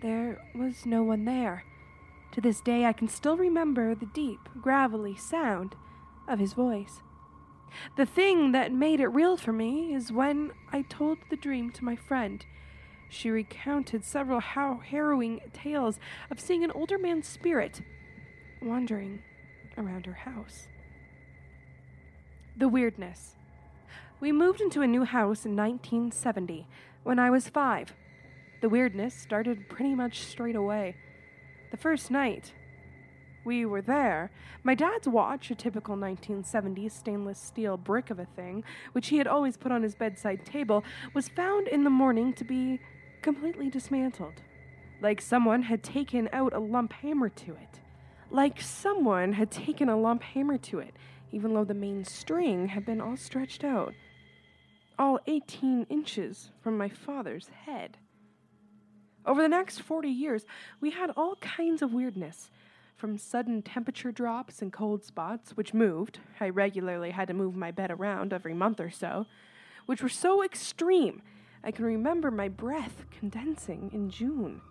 There 0.00 0.42
was 0.54 0.86
no 0.86 1.02
one 1.02 1.24
there. 1.24 1.64
To 2.32 2.40
this 2.40 2.60
day, 2.60 2.84
I 2.84 2.92
can 2.92 3.08
still 3.08 3.36
remember 3.36 3.94
the 3.94 4.06
deep, 4.06 4.48
gravelly 4.60 5.16
sound 5.16 5.74
of 6.28 6.38
his 6.38 6.52
voice. 6.52 7.02
The 7.96 8.06
thing 8.06 8.52
that 8.52 8.72
made 8.72 9.00
it 9.00 9.08
real 9.08 9.36
for 9.36 9.52
me 9.52 9.94
is 9.94 10.12
when 10.12 10.52
I 10.72 10.82
told 10.82 11.18
the 11.28 11.36
dream 11.36 11.70
to 11.72 11.84
my 11.84 11.96
friend. 11.96 12.44
She 13.08 13.30
recounted 13.30 14.04
several 14.04 14.40
how 14.40 14.80
harrowing 14.84 15.40
tales 15.52 15.98
of 16.30 16.40
seeing 16.40 16.62
an 16.62 16.70
older 16.70 16.98
man's 16.98 17.26
spirit 17.26 17.82
wandering 18.62 19.22
around 19.78 20.06
her 20.06 20.12
house. 20.12 20.68
The 22.56 22.68
weirdness. 22.68 23.36
We 24.20 24.32
moved 24.32 24.60
into 24.60 24.82
a 24.82 24.86
new 24.86 25.04
house 25.04 25.46
in 25.46 25.56
1970 25.56 26.66
when 27.02 27.18
I 27.18 27.30
was 27.30 27.48
five. 27.48 27.94
The 28.60 28.68
weirdness 28.68 29.14
started 29.14 29.68
pretty 29.70 29.94
much 29.94 30.20
straight 30.20 30.56
away. 30.56 30.96
The 31.70 31.78
first 31.78 32.10
night, 32.10 32.52
We 33.44 33.64
were 33.64 33.80
there. 33.80 34.30
My 34.62 34.74
dad's 34.74 35.08
watch, 35.08 35.50
a 35.50 35.54
typical 35.54 35.96
1970s 35.96 36.92
stainless 36.92 37.38
steel 37.38 37.76
brick 37.78 38.10
of 38.10 38.18
a 38.18 38.26
thing, 38.26 38.64
which 38.92 39.08
he 39.08 39.16
had 39.16 39.26
always 39.26 39.56
put 39.56 39.72
on 39.72 39.82
his 39.82 39.94
bedside 39.94 40.44
table, 40.44 40.84
was 41.14 41.28
found 41.28 41.66
in 41.68 41.84
the 41.84 41.90
morning 41.90 42.34
to 42.34 42.44
be 42.44 42.80
completely 43.22 43.70
dismantled. 43.70 44.42
Like 45.00 45.22
someone 45.22 45.62
had 45.62 45.82
taken 45.82 46.28
out 46.32 46.52
a 46.52 46.58
lump 46.58 46.92
hammer 46.92 47.30
to 47.30 47.52
it. 47.52 47.80
Like 48.30 48.60
someone 48.60 49.32
had 49.32 49.50
taken 49.50 49.88
a 49.88 49.96
lump 49.96 50.22
hammer 50.22 50.58
to 50.58 50.78
it, 50.78 50.94
even 51.32 51.54
though 51.54 51.64
the 51.64 51.74
main 51.74 52.04
string 52.04 52.68
had 52.68 52.86
been 52.86 53.00
all 53.00 53.16
stretched 53.16 53.64
out. 53.64 53.94
All 54.98 55.18
18 55.26 55.86
inches 55.88 56.50
from 56.62 56.78
my 56.78 56.88
father's 56.88 57.48
head. 57.64 57.96
Over 59.26 59.42
the 59.42 59.48
next 59.48 59.80
40 59.80 60.08
years, 60.08 60.46
we 60.80 60.90
had 60.90 61.10
all 61.16 61.36
kinds 61.36 61.82
of 61.82 61.92
weirdness 61.92 62.50
from 62.96 63.18
sudden 63.18 63.62
temperature 63.62 64.12
drops 64.12 64.62
and 64.62 64.72
cold 64.72 65.04
spots, 65.04 65.56
which 65.56 65.74
moved. 65.74 66.20
I 66.38 66.50
regularly 66.50 67.10
had 67.10 67.28
to 67.28 67.34
move 67.34 67.56
my 67.56 67.70
bed 67.70 67.90
around 67.90 68.32
every 68.32 68.54
month 68.54 68.78
or 68.78 68.90
so, 68.90 69.26
which 69.86 70.02
were 70.02 70.08
so 70.08 70.44
extreme 70.44 71.22
I 71.62 71.70
can 71.70 71.84
remember 71.84 72.30
my 72.30 72.48
breath 72.48 73.04
condensing 73.10 73.90
in 73.92 74.08
June. 74.08 74.62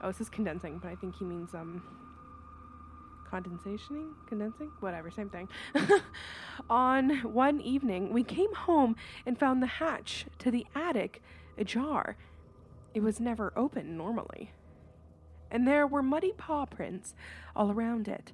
Oh, 0.00 0.10
it 0.10 0.16
says 0.16 0.28
condensing, 0.28 0.78
but 0.78 0.90
I 0.90 0.94
think 0.94 1.16
he 1.16 1.24
means 1.24 1.54
um 1.54 1.82
condensationing, 3.30 4.12
condensing, 4.26 4.70
whatever, 4.80 5.10
same 5.10 5.30
thing. 5.30 5.48
On 6.70 7.18
one 7.20 7.60
evening, 7.60 8.12
we 8.12 8.24
came 8.24 8.54
home 8.54 8.96
and 9.26 9.38
found 9.38 9.62
the 9.62 9.66
hatch 9.66 10.26
to 10.38 10.50
the 10.50 10.66
attic 10.74 11.22
ajar. 11.56 12.16
It 12.94 13.02
was 13.02 13.20
never 13.20 13.52
open 13.56 13.96
normally 13.96 14.52
and 15.50 15.66
there 15.66 15.86
were 15.86 16.02
muddy 16.02 16.32
paw 16.36 16.66
prints 16.66 17.14
all 17.56 17.70
around 17.70 18.08
it. 18.08 18.32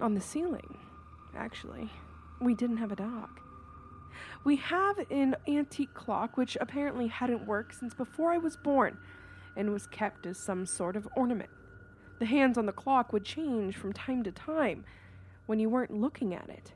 On 0.00 0.14
the 0.14 0.20
ceiling, 0.20 0.78
actually. 1.36 1.90
We 2.40 2.54
didn't 2.54 2.78
have 2.78 2.92
a 2.92 2.96
dog. 2.96 3.40
We 4.44 4.56
have 4.56 4.98
an 5.10 5.36
antique 5.46 5.94
clock 5.94 6.36
which 6.36 6.56
apparently 6.60 7.06
hadn't 7.06 7.46
worked 7.46 7.78
since 7.78 7.94
before 7.94 8.32
I 8.32 8.38
was 8.38 8.56
born 8.56 8.98
and 9.56 9.72
was 9.72 9.86
kept 9.86 10.26
as 10.26 10.38
some 10.38 10.66
sort 10.66 10.96
of 10.96 11.08
ornament. 11.16 11.50
The 12.22 12.26
hands 12.26 12.56
on 12.56 12.66
the 12.66 12.72
clock 12.72 13.12
would 13.12 13.24
change 13.24 13.76
from 13.76 13.92
time 13.92 14.22
to 14.22 14.30
time 14.30 14.84
when 15.46 15.58
you 15.58 15.68
weren't 15.68 16.00
looking 16.00 16.32
at 16.32 16.48
it. 16.48 16.72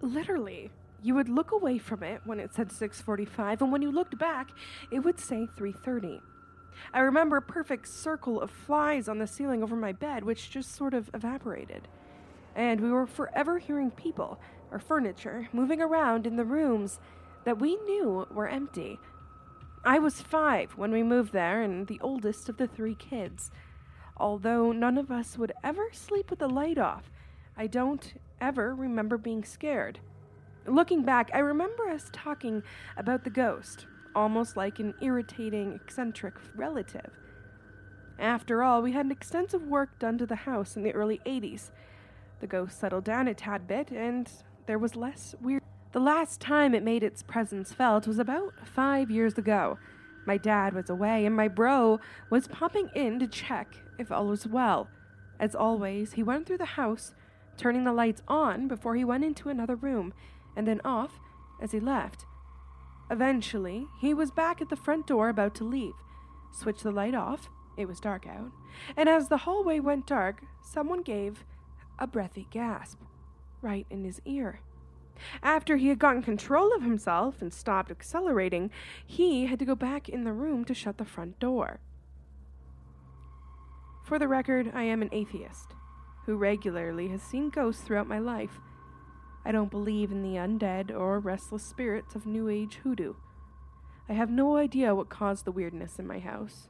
Literally, 0.00 0.70
you 1.02 1.14
would 1.14 1.28
look 1.28 1.52
away 1.52 1.76
from 1.76 2.02
it 2.02 2.22
when 2.24 2.40
it 2.40 2.54
said 2.54 2.72
6:45 2.72 3.60
and 3.60 3.70
when 3.70 3.82
you 3.82 3.92
looked 3.92 4.16
back, 4.16 4.52
it 4.90 5.00
would 5.00 5.20
say 5.20 5.46
3:30. 5.54 6.22
I 6.94 7.00
remember 7.00 7.36
a 7.36 7.42
perfect 7.42 7.88
circle 7.88 8.40
of 8.40 8.50
flies 8.50 9.06
on 9.06 9.18
the 9.18 9.26
ceiling 9.26 9.62
over 9.62 9.76
my 9.76 9.92
bed, 9.92 10.24
which 10.24 10.48
just 10.48 10.72
sort 10.72 10.94
of 10.94 11.10
evaporated. 11.12 11.86
And 12.54 12.80
we 12.80 12.90
were 12.90 13.06
forever 13.06 13.58
hearing 13.58 13.90
people, 13.90 14.40
or 14.70 14.78
furniture, 14.78 15.46
moving 15.52 15.82
around 15.82 16.26
in 16.26 16.36
the 16.36 16.44
rooms 16.46 17.00
that 17.44 17.58
we 17.58 17.76
knew 17.76 18.26
were 18.30 18.48
empty. 18.48 18.98
I 19.84 19.98
was 19.98 20.22
five 20.22 20.78
when 20.78 20.90
we 20.90 21.02
moved 21.02 21.34
there, 21.34 21.60
and 21.60 21.86
the 21.86 22.00
oldest 22.00 22.48
of 22.48 22.56
the 22.56 22.66
three 22.66 22.94
kids. 22.94 23.50
Although 24.24 24.72
none 24.72 24.96
of 24.96 25.10
us 25.10 25.36
would 25.36 25.52
ever 25.62 25.90
sleep 25.92 26.30
with 26.30 26.38
the 26.38 26.48
light 26.48 26.78
off, 26.78 27.10
I 27.58 27.66
don't 27.66 28.14
ever 28.40 28.74
remember 28.74 29.18
being 29.18 29.44
scared. 29.44 30.00
Looking 30.64 31.02
back, 31.02 31.28
I 31.34 31.40
remember 31.40 31.90
us 31.90 32.08
talking 32.10 32.62
about 32.96 33.24
the 33.24 33.28
ghost, 33.28 33.84
almost 34.14 34.56
like 34.56 34.78
an 34.78 34.94
irritating, 35.02 35.74
eccentric 35.74 36.36
relative. 36.56 37.10
After 38.18 38.62
all, 38.62 38.80
we 38.80 38.92
had 38.92 39.10
extensive 39.10 39.66
work 39.66 39.98
done 39.98 40.16
to 40.16 40.24
the 40.24 40.36
house 40.36 40.74
in 40.74 40.84
the 40.84 40.94
early 40.94 41.20
80s. 41.26 41.70
The 42.40 42.46
ghost 42.46 42.80
settled 42.80 43.04
down 43.04 43.28
a 43.28 43.34
tad 43.34 43.66
bit, 43.66 43.90
and 43.90 44.26
there 44.64 44.78
was 44.78 44.96
less 44.96 45.34
weird. 45.42 45.60
The 45.92 46.00
last 46.00 46.40
time 46.40 46.74
it 46.74 46.82
made 46.82 47.02
its 47.02 47.22
presence 47.22 47.74
felt 47.74 48.06
was 48.06 48.18
about 48.18 48.54
five 48.66 49.10
years 49.10 49.36
ago. 49.36 49.76
My 50.26 50.36
dad 50.36 50.74
was 50.74 50.88
away, 50.88 51.26
and 51.26 51.36
my 51.36 51.48
bro 51.48 52.00
was 52.30 52.48
popping 52.48 52.88
in 52.94 53.18
to 53.18 53.26
check 53.26 53.76
if 53.98 54.10
all 54.10 54.26
was 54.26 54.46
well. 54.46 54.88
As 55.38 55.54
always, 55.54 56.12
he 56.12 56.22
went 56.22 56.46
through 56.46 56.58
the 56.58 56.64
house, 56.64 57.14
turning 57.56 57.84
the 57.84 57.92
lights 57.92 58.22
on 58.28 58.68
before 58.68 58.94
he 58.94 59.04
went 59.04 59.24
into 59.24 59.48
another 59.48 59.76
room, 59.76 60.14
and 60.56 60.66
then 60.66 60.80
off 60.84 61.18
as 61.60 61.72
he 61.72 61.80
left. 61.80 62.24
Eventually, 63.10 63.86
he 64.00 64.14
was 64.14 64.30
back 64.30 64.60
at 64.60 64.70
the 64.70 64.76
front 64.76 65.06
door 65.06 65.28
about 65.28 65.54
to 65.56 65.64
leave. 65.64 65.94
Switched 66.52 66.82
the 66.82 66.90
light 66.90 67.14
off, 67.14 67.48
it 67.76 67.86
was 67.86 68.00
dark 68.00 68.26
out, 68.26 68.52
and 68.96 69.08
as 69.08 69.28
the 69.28 69.38
hallway 69.38 69.80
went 69.80 70.06
dark, 70.06 70.42
someone 70.62 71.02
gave 71.02 71.44
a 71.98 72.06
breathy 72.06 72.46
gasp 72.50 73.00
right 73.60 73.86
in 73.90 74.04
his 74.04 74.20
ear. 74.24 74.60
After 75.42 75.76
he 75.76 75.88
had 75.88 75.98
gotten 75.98 76.22
control 76.22 76.74
of 76.74 76.82
himself 76.82 77.40
and 77.40 77.52
stopped 77.52 77.90
accelerating, 77.90 78.70
he 79.06 79.46
had 79.46 79.58
to 79.58 79.64
go 79.64 79.74
back 79.74 80.08
in 80.08 80.24
the 80.24 80.32
room 80.32 80.64
to 80.64 80.74
shut 80.74 80.98
the 80.98 81.04
front 81.04 81.38
door. 81.38 81.80
For 84.04 84.18
the 84.18 84.28
record, 84.28 84.70
I 84.74 84.82
am 84.82 85.02
an 85.02 85.08
atheist 85.12 85.74
who 86.26 86.36
regularly 86.36 87.08
has 87.08 87.22
seen 87.22 87.50
ghosts 87.50 87.82
throughout 87.82 88.08
my 88.08 88.18
life. 88.18 88.60
I 89.44 89.52
don't 89.52 89.70
believe 89.70 90.10
in 90.10 90.22
the 90.22 90.38
undead 90.38 90.90
or 90.90 91.18
restless 91.18 91.62
spirits 91.62 92.14
of 92.14 92.26
New 92.26 92.48
Age 92.48 92.76
hoodoo. 92.82 93.14
I 94.08 94.14
have 94.14 94.30
no 94.30 94.56
idea 94.56 94.94
what 94.94 95.08
caused 95.08 95.44
the 95.44 95.52
weirdness 95.52 95.98
in 95.98 96.06
my 96.06 96.18
house. 96.18 96.68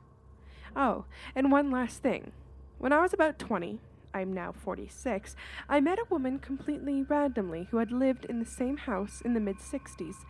Oh, 0.77 1.05
and 1.35 1.53
one 1.53 1.71
last 1.71 2.03
thing. 2.03 2.33
When 2.79 2.93
I 2.93 3.01
was 3.01 3.13
about 3.13 3.39
20, 3.39 3.81
I'm 4.14 4.33
now 4.33 4.53
46, 4.53 5.35
I 5.68 5.81
met 5.81 5.98
a 5.98 6.07
woman 6.09 6.38
completely 6.38 7.03
randomly 7.03 7.66
who 7.70 7.79
had 7.79 7.90
lived 7.90 8.24
in 8.24 8.38
the 8.38 8.46
same 8.46 8.77
house 8.77 9.20
in 9.20 9.35
the 9.35 9.40
mid 9.40 9.59
60s, 9.59 10.24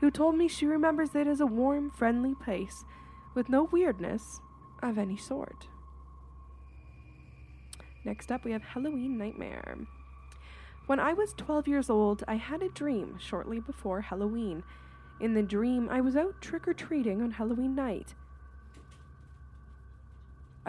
who 0.00 0.10
told 0.10 0.36
me 0.36 0.48
she 0.48 0.66
remembers 0.66 1.14
it 1.14 1.28
as 1.28 1.40
a 1.40 1.46
warm, 1.46 1.90
friendly 1.90 2.34
place 2.34 2.84
with 3.34 3.48
no 3.48 3.64
weirdness 3.64 4.40
of 4.82 4.98
any 4.98 5.16
sort. 5.16 5.68
Next 8.04 8.32
up, 8.32 8.44
we 8.44 8.52
have 8.52 8.62
Halloween 8.62 9.16
Nightmare. 9.16 9.78
When 10.86 10.98
I 10.98 11.12
was 11.12 11.34
12 11.34 11.68
years 11.68 11.88
old, 11.88 12.24
I 12.26 12.34
had 12.34 12.62
a 12.62 12.68
dream 12.68 13.16
shortly 13.20 13.60
before 13.60 14.00
Halloween. 14.00 14.64
In 15.20 15.34
the 15.34 15.42
dream, 15.42 15.88
I 15.88 16.00
was 16.00 16.16
out 16.16 16.40
trick 16.40 16.66
or 16.66 16.74
treating 16.74 17.22
on 17.22 17.30
Halloween 17.32 17.76
night. 17.76 18.14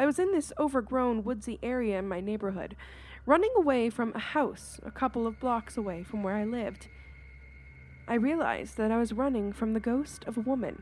I 0.01 0.05
was 0.07 0.17
in 0.17 0.31
this 0.31 0.51
overgrown, 0.57 1.23
woodsy 1.23 1.59
area 1.61 1.99
in 1.99 2.07
my 2.07 2.21
neighborhood, 2.21 2.75
running 3.27 3.51
away 3.55 3.91
from 3.91 4.11
a 4.15 4.19
house 4.19 4.79
a 4.81 4.89
couple 4.89 5.27
of 5.27 5.39
blocks 5.39 5.77
away 5.77 6.01
from 6.01 6.23
where 6.23 6.33
I 6.33 6.43
lived. 6.43 6.87
I 8.07 8.15
realized 8.15 8.77
that 8.77 8.91
I 8.91 8.97
was 8.97 9.13
running 9.13 9.53
from 9.53 9.73
the 9.73 9.79
ghost 9.79 10.23
of 10.25 10.37
a 10.37 10.41
woman 10.41 10.81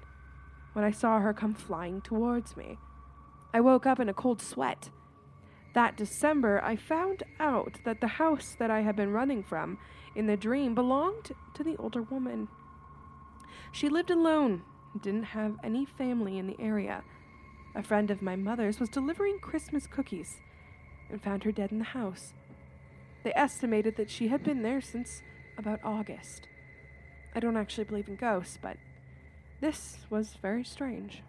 when 0.71 0.85
I 0.85 0.91
saw 0.91 1.19
her 1.19 1.33
come 1.33 1.53
flying 1.53 1.99
towards 1.99 2.55
me. 2.55 2.77
I 3.53 3.59
woke 3.59 3.85
up 3.85 3.99
in 3.99 4.07
a 4.07 4.13
cold 4.13 4.41
sweat. 4.41 4.89
That 5.73 5.97
December, 5.97 6.63
I 6.63 6.77
found 6.77 7.23
out 7.41 7.79
that 7.83 7.99
the 7.99 8.07
house 8.07 8.55
that 8.57 8.71
I 8.71 8.83
had 8.83 8.95
been 8.95 9.11
running 9.11 9.43
from 9.43 9.79
in 10.15 10.27
the 10.27 10.37
dream 10.37 10.73
belonged 10.73 11.33
to 11.55 11.61
the 11.61 11.75
older 11.75 12.03
woman. 12.03 12.47
She 13.73 13.89
lived 13.89 14.11
alone 14.11 14.61
didn't 15.01 15.23
have 15.23 15.57
any 15.61 15.85
family 15.85 16.37
in 16.37 16.47
the 16.47 16.59
area. 16.59 17.03
A 17.79 17.81
friend 17.81 18.11
of 18.11 18.21
my 18.21 18.35
mother's 18.35 18.77
was 18.81 18.89
delivering 18.89 19.39
Christmas 19.39 19.87
cookies 19.87 20.41
and 21.09 21.23
found 21.23 21.45
her 21.45 21.51
dead 21.53 21.71
in 21.71 21.79
the 21.79 21.85
house. 21.85 22.33
They 23.23 23.31
estimated 23.37 23.95
that 23.95 24.09
she 24.09 24.27
had 24.27 24.43
been 24.43 24.63
there 24.63 24.81
since 24.81 25.21
about 25.57 25.79
August. 25.81 26.49
I 27.33 27.39
don't 27.39 27.55
actually 27.55 27.85
believe 27.85 28.09
in 28.09 28.17
ghosts, 28.17 28.59
but 28.61 28.75
this 29.61 29.99
was 30.09 30.35
very 30.41 30.65
strange. 30.65 31.23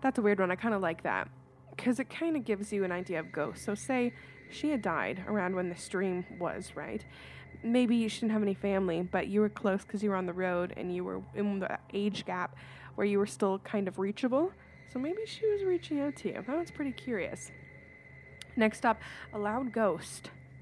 That's 0.00 0.16
a 0.16 0.22
weird 0.22 0.40
one. 0.40 0.50
I 0.50 0.56
kind 0.56 0.72
of 0.72 0.80
like 0.80 1.02
that 1.02 1.28
because 1.76 2.00
it 2.00 2.08
kind 2.08 2.34
of 2.34 2.46
gives 2.46 2.72
you 2.72 2.82
an 2.84 2.90
idea 2.90 3.20
of 3.20 3.30
ghosts. 3.30 3.66
So, 3.66 3.74
say 3.74 4.14
she 4.50 4.70
had 4.70 4.80
died 4.80 5.22
around 5.28 5.54
when 5.54 5.68
the 5.68 5.76
stream 5.76 6.24
was, 6.38 6.72
right? 6.74 7.04
Maybe 7.62 7.96
you 7.96 8.08
didn't 8.08 8.30
have 8.30 8.40
any 8.40 8.54
family, 8.54 9.02
but 9.02 9.28
you 9.28 9.42
were 9.42 9.50
close 9.50 9.82
because 9.82 10.02
you 10.02 10.08
were 10.08 10.16
on 10.16 10.24
the 10.24 10.32
road 10.32 10.72
and 10.78 10.94
you 10.94 11.04
were 11.04 11.20
in 11.34 11.58
the 11.58 11.78
age 11.92 12.24
gap 12.24 12.56
where 12.94 13.06
you 13.06 13.18
were 13.18 13.26
still 13.26 13.58
kind 13.58 13.88
of 13.88 13.98
reachable. 13.98 14.52
So 14.92 14.98
maybe 14.98 15.26
she 15.26 15.46
was 15.46 15.64
reaching 15.64 16.00
out 16.00 16.16
to 16.16 16.28
you. 16.28 16.42
That 16.46 16.56
was 16.56 16.70
pretty 16.70 16.92
curious. 16.92 17.50
Next 18.56 18.84
up, 18.84 19.00
a 19.32 19.38
loud 19.38 19.72
ghost. 19.72 20.30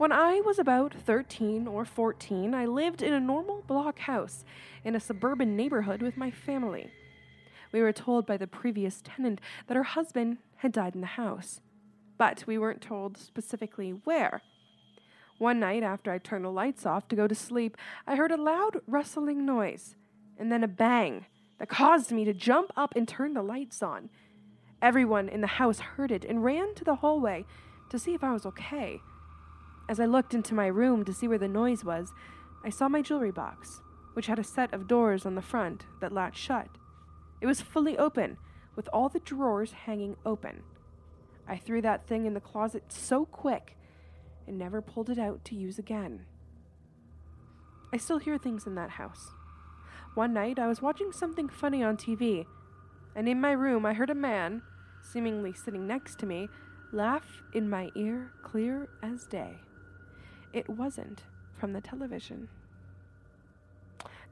When 0.00 0.12
I 0.12 0.40
was 0.40 0.58
about 0.58 0.94
13 0.94 1.66
or 1.66 1.84
14, 1.84 2.54
I 2.54 2.64
lived 2.64 3.02
in 3.02 3.12
a 3.12 3.20
normal 3.20 3.62
block 3.66 3.98
house 3.98 4.46
in 4.82 4.96
a 4.96 4.98
suburban 4.98 5.56
neighborhood 5.56 6.00
with 6.00 6.16
my 6.16 6.30
family. 6.30 6.90
We 7.70 7.82
were 7.82 7.92
told 7.92 8.24
by 8.24 8.38
the 8.38 8.46
previous 8.46 9.02
tenant 9.04 9.42
that 9.66 9.76
her 9.76 9.82
husband 9.82 10.38
had 10.56 10.72
died 10.72 10.94
in 10.94 11.02
the 11.02 11.06
house, 11.06 11.60
but 12.16 12.44
we 12.46 12.56
weren't 12.56 12.80
told 12.80 13.18
specifically 13.18 13.90
where. 13.90 14.40
One 15.36 15.60
night, 15.60 15.82
after 15.82 16.10
I 16.10 16.16
turned 16.16 16.46
the 16.46 16.50
lights 16.50 16.86
off 16.86 17.06
to 17.08 17.14
go 17.14 17.28
to 17.28 17.34
sleep, 17.34 17.76
I 18.06 18.16
heard 18.16 18.32
a 18.32 18.40
loud 18.40 18.80
rustling 18.86 19.44
noise 19.44 19.96
and 20.38 20.50
then 20.50 20.64
a 20.64 20.68
bang 20.68 21.26
that 21.58 21.68
caused 21.68 22.10
me 22.10 22.24
to 22.24 22.32
jump 22.32 22.72
up 22.74 22.96
and 22.96 23.06
turn 23.06 23.34
the 23.34 23.42
lights 23.42 23.82
on. 23.82 24.08
Everyone 24.80 25.28
in 25.28 25.42
the 25.42 25.46
house 25.46 25.80
heard 25.80 26.10
it 26.10 26.24
and 26.24 26.42
ran 26.42 26.74
to 26.76 26.84
the 26.84 26.94
hallway 26.94 27.44
to 27.90 27.98
see 27.98 28.14
if 28.14 28.24
I 28.24 28.32
was 28.32 28.46
okay. 28.46 29.02
As 29.90 29.98
I 29.98 30.06
looked 30.06 30.34
into 30.34 30.54
my 30.54 30.68
room 30.68 31.04
to 31.04 31.12
see 31.12 31.26
where 31.26 31.36
the 31.36 31.48
noise 31.48 31.84
was, 31.84 32.12
I 32.62 32.70
saw 32.70 32.88
my 32.88 33.02
jewelry 33.02 33.32
box, 33.32 33.80
which 34.12 34.28
had 34.28 34.38
a 34.38 34.44
set 34.44 34.72
of 34.72 34.86
doors 34.86 35.26
on 35.26 35.34
the 35.34 35.42
front 35.42 35.84
that 36.00 36.12
latched 36.12 36.38
shut. 36.38 36.68
It 37.40 37.46
was 37.46 37.60
fully 37.60 37.98
open, 37.98 38.36
with 38.76 38.88
all 38.92 39.08
the 39.08 39.18
drawers 39.18 39.72
hanging 39.72 40.16
open. 40.24 40.62
I 41.48 41.56
threw 41.56 41.82
that 41.82 42.06
thing 42.06 42.24
in 42.24 42.34
the 42.34 42.40
closet 42.40 42.84
so 42.92 43.24
quick 43.24 43.76
and 44.46 44.56
never 44.56 44.80
pulled 44.80 45.10
it 45.10 45.18
out 45.18 45.44
to 45.46 45.56
use 45.56 45.76
again. 45.76 46.24
I 47.92 47.96
still 47.96 48.18
hear 48.18 48.38
things 48.38 48.68
in 48.68 48.76
that 48.76 48.90
house. 48.90 49.32
One 50.14 50.32
night 50.32 50.60
I 50.60 50.68
was 50.68 50.80
watching 50.80 51.10
something 51.10 51.48
funny 51.48 51.82
on 51.82 51.96
TV, 51.96 52.46
and 53.16 53.28
in 53.28 53.40
my 53.40 53.50
room 53.50 53.84
I 53.84 53.94
heard 53.94 54.10
a 54.10 54.14
man, 54.14 54.62
seemingly 55.02 55.52
sitting 55.52 55.88
next 55.88 56.20
to 56.20 56.26
me, 56.26 56.48
laugh 56.92 57.42
in 57.52 57.68
my 57.68 57.90
ear 57.96 58.30
clear 58.44 58.88
as 59.02 59.24
day. 59.24 59.56
It 60.52 60.68
wasn't 60.68 61.22
from 61.56 61.72
the 61.72 61.80
television. 61.80 62.48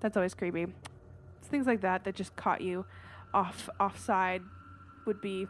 That's 0.00 0.16
always 0.16 0.34
creepy. 0.34 0.66
It's 1.38 1.48
things 1.48 1.66
like 1.66 1.80
that 1.82 2.04
that 2.04 2.14
just 2.14 2.34
caught 2.36 2.60
you 2.60 2.86
off 3.34 3.68
offside 3.78 4.42
would 5.06 5.20
be 5.20 5.46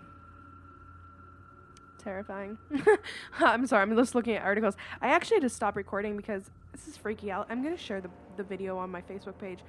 terrifying. 2.02 2.58
I'm 3.38 3.66
sorry, 3.66 3.82
I'm 3.82 3.96
just 3.96 4.14
looking 4.14 4.34
at 4.34 4.42
articles. 4.42 4.76
I 5.00 5.08
actually 5.08 5.36
had 5.36 5.42
to 5.42 5.48
stop 5.48 5.76
recording 5.76 6.16
because 6.16 6.50
this 6.72 6.88
is 6.88 6.96
freaky 6.96 7.30
out. 7.30 7.46
I'm 7.50 7.62
gonna 7.62 7.76
share 7.76 8.00
the, 8.00 8.10
the 8.36 8.42
video 8.42 8.78
on 8.78 8.90
my 8.90 9.02
Facebook 9.02 9.38
page. 9.38 9.60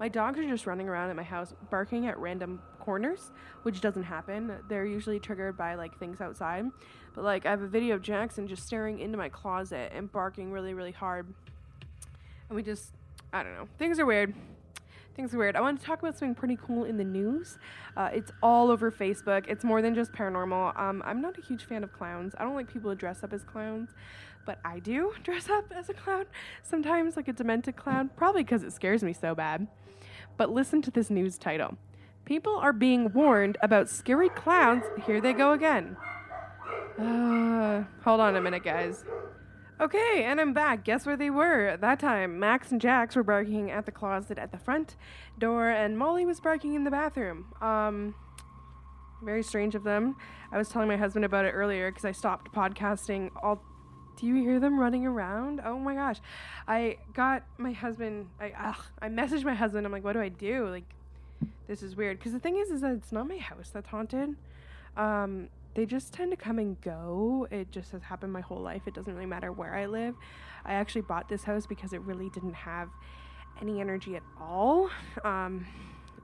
My 0.00 0.08
dogs 0.08 0.38
are 0.38 0.48
just 0.48 0.66
running 0.66 0.88
around 0.88 1.10
at 1.10 1.16
my 1.16 1.22
house 1.22 1.54
barking 1.70 2.06
at 2.06 2.18
random 2.18 2.60
corners, 2.84 3.30
which 3.62 3.80
doesn't 3.80 4.02
happen. 4.02 4.52
They're 4.68 4.84
usually 4.84 5.18
triggered 5.18 5.56
by 5.56 5.74
like 5.74 5.98
things 5.98 6.20
outside. 6.20 6.66
But 7.14 7.24
like 7.24 7.46
I 7.46 7.50
have 7.50 7.62
a 7.62 7.66
video 7.66 7.94
of 7.94 8.02
Jackson 8.02 8.46
just 8.46 8.64
staring 8.66 9.00
into 9.00 9.16
my 9.16 9.28
closet 9.28 9.92
and 9.94 10.10
barking 10.12 10.52
really, 10.52 10.74
really 10.74 10.92
hard. 10.92 11.26
And 12.48 12.56
we 12.56 12.62
just 12.62 12.92
I 13.32 13.42
don't 13.42 13.54
know. 13.54 13.68
Things 13.78 13.98
are 13.98 14.06
weird. 14.06 14.34
Things 15.16 15.32
are 15.32 15.38
weird. 15.38 15.56
I 15.56 15.60
want 15.60 15.80
to 15.80 15.86
talk 15.86 16.00
about 16.00 16.18
something 16.18 16.34
pretty 16.34 16.58
cool 16.60 16.84
in 16.84 16.96
the 16.96 17.04
news. 17.04 17.56
Uh, 17.96 18.10
it's 18.12 18.32
all 18.42 18.70
over 18.70 18.90
Facebook. 18.90 19.44
It's 19.48 19.64
more 19.64 19.80
than 19.80 19.94
just 19.94 20.12
paranormal. 20.12 20.78
Um, 20.78 21.02
I'm 21.04 21.20
not 21.20 21.38
a 21.38 21.40
huge 21.40 21.64
fan 21.64 21.84
of 21.84 21.92
clowns. 21.92 22.34
I 22.36 22.42
don't 22.42 22.54
like 22.54 22.72
people 22.72 22.90
to 22.90 22.96
dress 22.96 23.22
up 23.22 23.32
as 23.32 23.44
clowns, 23.44 23.90
but 24.44 24.58
I 24.64 24.80
do 24.80 25.14
dress 25.22 25.48
up 25.48 25.72
as 25.74 25.88
a 25.88 25.94
clown 25.94 26.26
sometimes, 26.62 27.16
like 27.16 27.28
a 27.28 27.32
demented 27.32 27.76
clown, 27.76 28.10
probably 28.16 28.42
because 28.42 28.62
it 28.64 28.72
scares 28.72 29.02
me 29.02 29.12
so 29.12 29.34
bad. 29.34 29.68
But 30.36 30.50
listen 30.50 30.82
to 30.82 30.90
this 30.90 31.10
news 31.10 31.38
title 31.38 31.76
People 32.24 32.56
are 32.56 32.72
being 32.72 33.12
warned 33.12 33.58
about 33.62 33.88
scary 33.88 34.30
clowns. 34.30 34.84
Here 35.06 35.20
they 35.20 35.34
go 35.34 35.52
again. 35.52 35.96
Uh, 36.98 37.84
hold 38.02 38.20
on 38.20 38.34
a 38.36 38.40
minute, 38.40 38.64
guys. 38.64 39.04
Okay, 39.80 40.22
and 40.24 40.40
I'm 40.40 40.54
back. 40.54 40.84
Guess 40.84 41.04
where 41.04 41.16
they 41.16 41.30
were? 41.30 41.76
That 41.76 41.98
time, 41.98 42.38
Max 42.38 42.70
and 42.70 42.80
Jax 42.80 43.16
were 43.16 43.24
barking 43.24 43.70
at 43.70 43.84
the 43.84 43.92
closet 43.92 44.38
at 44.38 44.52
the 44.52 44.58
front 44.58 44.96
door, 45.38 45.68
and 45.68 45.98
Molly 45.98 46.24
was 46.24 46.40
barking 46.40 46.74
in 46.74 46.84
the 46.84 46.90
bathroom. 46.90 47.52
Um, 47.60 48.14
very 49.22 49.42
strange 49.42 49.74
of 49.74 49.82
them. 49.82 50.16
I 50.52 50.58
was 50.58 50.68
telling 50.68 50.88
my 50.88 50.96
husband 50.96 51.24
about 51.24 51.44
it 51.44 51.50
earlier 51.50 51.90
because 51.90 52.04
I 52.04 52.12
stopped 52.12 52.54
podcasting. 52.54 53.30
All, 53.42 53.62
do 54.16 54.26
you 54.26 54.36
hear 54.36 54.60
them 54.60 54.78
running 54.78 55.06
around? 55.06 55.60
Oh 55.64 55.78
my 55.78 55.94
gosh! 55.94 56.20
I 56.68 56.98
got 57.12 57.42
my 57.58 57.72
husband. 57.72 58.28
I 58.40 58.52
ugh, 58.58 58.82
I 59.02 59.08
messaged 59.08 59.44
my 59.44 59.54
husband. 59.54 59.84
I'm 59.84 59.92
like, 59.92 60.04
what 60.04 60.12
do 60.12 60.20
I 60.20 60.28
do? 60.28 60.68
Like, 60.68 60.84
this 61.66 61.82
is 61.82 61.96
weird. 61.96 62.18
Because 62.18 62.32
the 62.32 62.38
thing 62.38 62.56
is, 62.56 62.70
is 62.70 62.80
that 62.82 62.92
it's 62.92 63.12
not 63.12 63.28
my 63.28 63.38
house 63.38 63.70
that's 63.72 63.88
haunted. 63.88 64.36
Um, 64.96 65.48
they 65.74 65.86
just 65.86 66.12
tend 66.12 66.30
to 66.30 66.36
come 66.36 66.58
and 66.58 66.80
go. 66.80 67.48
It 67.50 67.72
just 67.72 67.90
has 67.92 68.02
happened 68.02 68.32
my 68.32 68.40
whole 68.40 68.60
life. 68.60 68.82
It 68.86 68.94
doesn't 68.94 69.12
really 69.12 69.26
matter 69.26 69.50
where 69.50 69.74
I 69.74 69.86
live. 69.86 70.14
I 70.64 70.74
actually 70.74 71.02
bought 71.02 71.28
this 71.28 71.44
house 71.44 71.66
because 71.66 71.92
it 71.92 72.00
really 72.02 72.30
didn't 72.30 72.54
have 72.54 72.88
any 73.60 73.80
energy 73.80 74.16
at 74.16 74.22
all. 74.40 74.90
Um, 75.24 75.66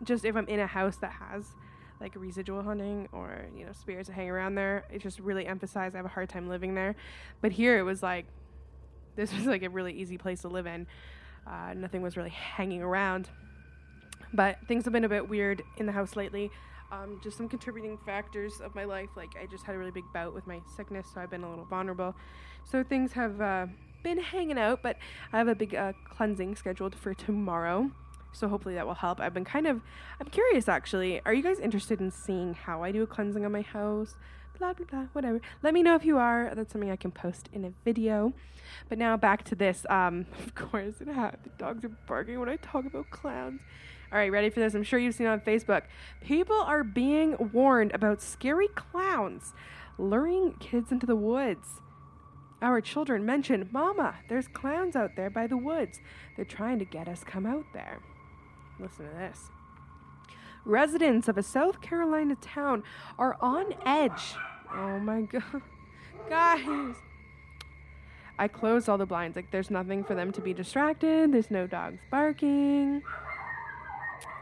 just 0.05 0.25
if 0.25 0.37
I'm 0.37 0.47
in 0.47 0.61
a 0.61 0.67
house 0.67 0.97
that 0.99 1.13
has 1.13 1.45
like 2.01 2.15
residual 2.17 2.63
haunting 2.63 3.09
or 3.13 3.45
you 3.55 3.67
know 3.67 3.73
spirits 3.73 4.09
that 4.09 4.15
hang 4.15 4.31
around 4.31 4.55
there, 4.55 4.85
it 4.91 5.03
just 5.03 5.19
really 5.21 5.47
emphasized 5.47 5.95
I 5.95 5.99
have 5.99 6.07
a 6.07 6.11
hard 6.11 6.29
time 6.29 6.49
living 6.49 6.75
there. 6.75 6.95
But 7.41 7.53
here 7.53 7.79
it 7.79 7.83
was 7.83 8.03
like 8.03 8.27
this 9.17 9.33
was 9.37 9.47
like 9.47 9.63
a 9.63 9.71
really 9.71 9.93
easy 9.93 10.17
place 10.17 10.43
to 10.43 10.49
live 10.49 10.67
in. 10.67 10.87
Uh, 11.47 11.75
nothing 11.75 12.03
was 12.03 12.17
really 12.17 12.31
hanging 12.31 12.83
around. 12.83 13.29
But 14.33 14.59
things 14.69 14.85
have 14.85 14.93
been 14.93 15.05
a 15.05 15.09
bit 15.09 15.29
weird 15.29 15.63
in 15.77 15.87
the 15.87 15.93
house 15.93 16.17
lately 16.17 16.51
um, 16.93 17.21
just 17.23 17.37
some 17.37 17.49
contributing 17.49 17.99
factors 18.05 18.61
of 18.61 18.75
my 18.75 18.85
life. 18.85 19.11
Like 19.17 19.37
I 19.41 19.47
just 19.47 19.65
had 19.65 19.75
a 19.75 19.79
really 19.79 19.91
big 19.91 20.05
bout 20.13 20.35
with 20.35 20.47
my 20.47 20.61
sickness, 20.77 21.07
so 21.13 21.21
I've 21.21 21.31
been 21.31 21.45
a 21.45 21.51
little 21.51 21.65
vulnerable. 21.65 22.15
So 22.65 22.83
things 22.83 23.13
have 23.13 23.41
uh, 23.41 23.67
been 24.03 24.19
hanging 24.19 24.59
out, 24.59 24.83
but 24.83 24.97
I 25.33 25.39
have 25.39 25.49
a 25.49 25.55
big 25.55 25.75
uh, 25.75 25.93
cleansing 26.09 26.57
scheduled 26.57 26.95
for 26.95 27.15
tomorrow. 27.15 27.91
So 28.33 28.49
hopefully 28.49 28.75
that 28.75 28.87
will 28.87 28.95
help. 28.95 29.21
I've 29.21 29.35
been 29.35 29.45
kind 29.45 29.67
of, 29.67 29.81
I'm 30.21 30.29
curious 30.29 30.69
actually. 30.69 31.21
Are 31.25 31.35
you 31.35 31.43
guys 31.43 31.59
interested 31.59 32.01
in 32.01 32.11
seeing 32.11 32.55
how 32.55 32.83
I 32.83 32.93
do 32.93 33.03
a 33.03 33.07
cleansing 33.07 33.45
on 33.45 33.53
my 33.53 33.63
house? 33.63 34.15
Blah 34.59 34.75
blah 34.75 34.87
blah. 34.87 35.07
Whatever. 35.13 35.41
Let 35.63 35.75
me 35.75 35.83
know 35.83 35.95
if 35.95 36.05
you 36.05 36.19
are. 36.19 36.53
That's 36.55 36.73
something 36.73 36.91
I 36.91 36.97
can 36.97 37.11
post 37.11 37.49
in 37.53 37.65
a 37.65 37.73
video. 37.85 38.35
But 38.89 38.99
now 38.99 39.17
back 39.17 39.43
to 39.45 39.55
this. 39.55 39.87
Um, 39.89 40.27
of 40.45 40.55
course, 40.55 40.97
the 40.99 41.33
dogs 41.59 41.85
are 41.85 41.91
barking 42.07 42.39
when 42.39 42.49
I 42.49 42.57
talk 42.57 42.85
about 42.85 43.11
clowns. 43.11 43.61
All 44.13 44.19
right, 44.19 44.33
ready 44.33 44.51
for 44.51 44.59
this? 44.59 44.75
I'm 44.75 44.83
sure 44.83 44.99
you've 44.99 45.15
seen 45.15 45.29
on 45.29 45.41
Facebook. 45.41 45.83
People 46.21 46.57
are 46.57 46.83
being 46.83 47.37
warned 47.53 47.93
about 47.95 48.21
scary 48.21 48.69
clowns 48.69 49.53
luring 49.99 50.55
kids 50.55 50.91
into 50.91 51.07
the 51.07 51.15
woods. 51.15 51.81
Our 52.61 52.81
children 52.81 53.25
mention, 53.25 53.69
Mama, 53.73 54.17
there's 54.29 54.49
clowns 54.49 54.97
out 54.97 55.17
there 55.17 55.31
by 55.31 55.47
the 55.47 55.57
woods. 55.57 56.01
They're 56.37 56.45
trying 56.45 56.79
to 56.81 56.85
get 56.85 57.09
us 57.09 57.23
come 57.25 57.47
out 57.47 57.67
there. 57.73 58.01
Listen 58.79 59.09
to 59.09 59.15
this. 59.15 59.51
Residents 60.65 61.29
of 61.29 61.39
a 61.39 61.43
South 61.43 61.81
Carolina 61.81 62.37
town 62.41 62.83
are 63.19 63.37
on 63.41 63.75
edge. 63.87 64.35
Oh 64.75 64.99
my 64.99 65.23
god. 65.33 65.63
Guys. 66.29 66.97
I 68.39 68.49
closed 68.49 68.89
all 68.89 68.99
the 68.99 69.07
blinds. 69.07 69.37
Like, 69.37 69.51
there's 69.51 69.71
nothing 69.71 70.03
for 70.03 70.15
them 70.15 70.33
to 70.33 70.41
be 70.41 70.55
distracted. 70.55 71.33
There's 71.33 71.51
no 71.51 71.67
dogs 71.67 72.01
barking. 72.11 73.03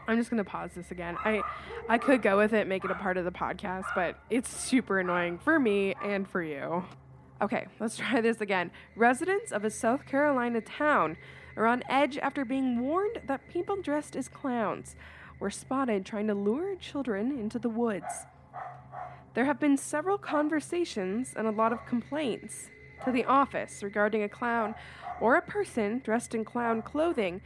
I'm 0.09 0.17
just 0.17 0.31
gonna 0.31 0.43
pause 0.43 0.71
this 0.73 0.89
again. 0.89 1.17
I 1.23 1.43
I 1.87 1.99
could 1.99 2.23
go 2.23 2.35
with 2.35 2.53
it, 2.53 2.65
make 2.65 2.83
it 2.83 2.89
a 2.89 2.95
part 2.95 3.17
of 3.17 3.25
the 3.25 3.31
podcast, 3.31 3.85
but 3.93 4.17
it's 4.31 4.49
super 4.49 4.99
annoying 4.99 5.37
for 5.37 5.59
me 5.59 5.93
and 6.03 6.27
for 6.27 6.41
you. 6.41 6.83
Okay, 7.43 7.67
let's 7.79 7.95
try 7.95 8.19
this 8.19 8.41
again. 8.41 8.71
Residents 8.95 9.51
of 9.51 9.63
a 9.63 9.69
South 9.69 10.07
Carolina 10.07 10.61
town 10.61 11.15
are 11.55 11.67
on 11.67 11.83
edge 11.87 12.17
after 12.17 12.43
being 12.43 12.79
warned 12.79 13.21
that 13.27 13.47
people 13.49 13.79
dressed 13.83 14.15
as 14.15 14.27
clowns 14.27 14.95
were 15.39 15.51
spotted 15.51 16.07
trying 16.07 16.25
to 16.25 16.33
lure 16.33 16.75
children 16.75 17.37
into 17.37 17.59
the 17.59 17.69
woods. 17.69 18.25
There 19.35 19.45
have 19.45 19.59
been 19.59 19.77
several 19.77 20.17
conversations 20.17 21.35
and 21.37 21.47
a 21.47 21.51
lot 21.51 21.71
of 21.71 21.85
complaints 21.85 22.71
to 23.05 23.11
the 23.11 23.25
office 23.25 23.83
regarding 23.83 24.23
a 24.23 24.29
clown 24.29 24.73
or 25.21 25.35
a 25.35 25.41
person 25.43 26.01
dressed 26.03 26.33
in 26.33 26.43
clown 26.43 26.81
clothing 26.81 27.41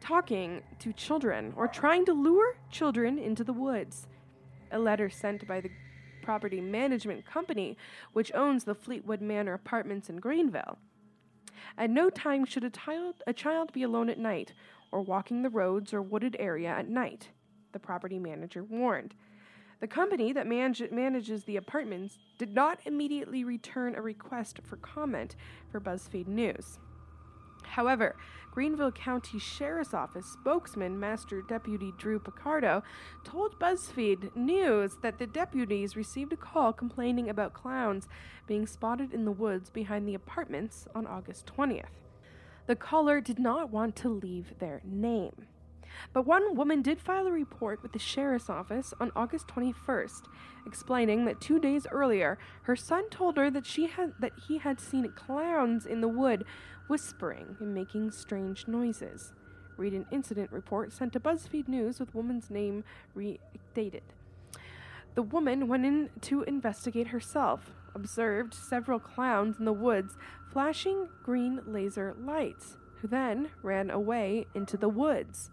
talking 0.00 0.62
to 0.78 0.92
children 0.92 1.52
or 1.56 1.68
trying 1.68 2.04
to 2.06 2.12
lure 2.12 2.56
children 2.70 3.18
into 3.18 3.44
the 3.44 3.52
woods. 3.52 4.06
A 4.72 4.78
letter 4.78 5.10
sent 5.10 5.46
by 5.46 5.60
the 5.60 5.70
property 6.22 6.60
management 6.60 7.24
company, 7.26 7.76
which 8.12 8.32
owns 8.34 8.64
the 8.64 8.74
Fleetwood 8.74 9.20
Manor 9.20 9.54
apartments 9.54 10.08
in 10.08 10.16
Greenville. 10.16 10.78
At 11.76 11.90
no 11.90 12.10
time 12.10 12.44
should 12.44 12.64
a 12.64 12.70
child, 12.70 13.22
a 13.26 13.32
child 13.32 13.72
be 13.72 13.82
alone 13.82 14.08
at 14.08 14.18
night 14.18 14.52
or 14.92 15.02
walking 15.02 15.42
the 15.42 15.50
roads 15.50 15.94
or 15.94 16.02
wooded 16.02 16.36
area 16.38 16.68
at 16.68 16.88
night, 16.88 17.28
the 17.72 17.78
property 17.78 18.18
manager 18.18 18.64
warned. 18.64 19.14
The 19.80 19.86
company 19.86 20.32
that 20.32 20.46
manage, 20.46 20.82
manages 20.90 21.44
the 21.44 21.56
apartments 21.56 22.18
did 22.38 22.54
not 22.54 22.80
immediately 22.84 23.44
return 23.44 23.94
a 23.94 24.02
request 24.02 24.60
for 24.62 24.76
comment 24.76 25.36
for 25.70 25.80
BuzzFeed 25.80 26.26
News. 26.26 26.78
However, 27.70 28.16
Greenville 28.50 28.90
County 28.90 29.38
Sheriff's 29.38 29.94
Office 29.94 30.26
spokesman 30.26 30.98
Master 30.98 31.40
Deputy 31.40 31.92
Drew 31.96 32.18
Pinciaro 32.18 32.82
told 33.22 33.60
BuzzFeed 33.60 34.34
News 34.34 34.96
that 35.02 35.18
the 35.18 35.26
deputies 35.26 35.96
received 35.96 36.32
a 36.32 36.36
call 36.36 36.72
complaining 36.72 37.30
about 37.30 37.54
clowns 37.54 38.08
being 38.48 38.66
spotted 38.66 39.14
in 39.14 39.24
the 39.24 39.30
woods 39.30 39.70
behind 39.70 40.08
the 40.08 40.16
apartments 40.16 40.88
on 40.96 41.06
August 41.06 41.46
20th. 41.46 41.84
The 42.66 42.74
caller 42.76 43.20
did 43.20 43.38
not 43.38 43.70
want 43.70 43.94
to 43.96 44.08
leave 44.08 44.58
their 44.58 44.80
name. 44.84 45.46
But 46.12 46.26
one 46.26 46.54
woman 46.54 46.82
did 46.82 47.00
file 47.00 47.26
a 47.26 47.32
report 47.32 47.82
with 47.82 47.92
the 47.92 47.98
sheriff's 47.98 48.48
office 48.48 48.94
on 49.00 49.10
August 49.16 49.48
21st, 49.48 50.22
explaining 50.64 51.24
that 51.24 51.40
2 51.40 51.58
days 51.58 51.84
earlier 51.90 52.38
her 52.62 52.76
son 52.76 53.10
told 53.10 53.36
her 53.36 53.50
that 53.50 53.66
she 53.66 53.88
had 53.88 54.12
that 54.20 54.32
he 54.46 54.58
had 54.58 54.80
seen 54.80 55.12
clowns 55.16 55.86
in 55.86 56.00
the 56.00 56.08
wood 56.08 56.44
whispering 56.90 57.56
and 57.60 57.72
making 57.72 58.10
strange 58.10 58.66
noises. 58.66 59.32
Read 59.76 59.94
an 59.94 60.06
incident 60.10 60.50
report 60.50 60.92
sent 60.92 61.12
to 61.12 61.20
BuzzFeed 61.20 61.68
News 61.68 62.00
with 62.00 62.14
woman's 62.16 62.50
name 62.50 62.82
redated. 63.16 64.02
The 65.14 65.22
woman 65.22 65.68
went 65.68 65.86
in 65.86 66.10
to 66.22 66.42
investigate 66.42 67.06
herself, 67.06 67.70
observed 67.94 68.52
several 68.52 68.98
clowns 68.98 69.60
in 69.60 69.66
the 69.66 69.72
woods 69.72 70.16
flashing 70.52 71.08
green 71.22 71.60
laser 71.64 72.16
lights, 72.20 72.76
who 73.00 73.06
then 73.06 73.50
ran 73.62 73.88
away 73.88 74.46
into 74.52 74.76
the 74.76 74.88
woods. 74.88 75.50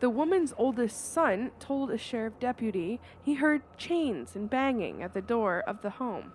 The 0.00 0.08
woman's 0.08 0.54
oldest 0.56 1.12
son 1.12 1.50
told 1.60 1.90
a 1.90 1.98
sheriff 1.98 2.40
deputy 2.40 3.00
he 3.22 3.34
heard 3.34 3.60
chains 3.76 4.34
and 4.34 4.48
banging 4.48 5.02
at 5.02 5.12
the 5.12 5.20
door 5.20 5.62
of 5.66 5.82
the 5.82 5.90
home. 5.90 6.32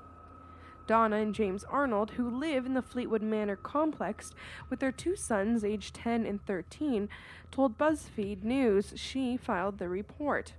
Donna 0.87 1.17
and 1.17 1.33
James 1.33 1.63
Arnold, 1.65 2.11
who 2.11 2.29
live 2.29 2.65
in 2.65 2.73
the 2.73 2.81
Fleetwood 2.81 3.21
Manor 3.21 3.55
complex 3.55 4.31
with 4.69 4.79
their 4.79 4.91
two 4.91 5.15
sons, 5.15 5.63
aged 5.63 5.95
10 5.95 6.25
and 6.25 6.45
13, 6.45 7.09
told 7.51 7.77
BuzzFeed 7.77 8.43
News 8.43 8.93
she 8.95 9.37
filed 9.37 9.77
the 9.77 9.89
report. 9.89 10.53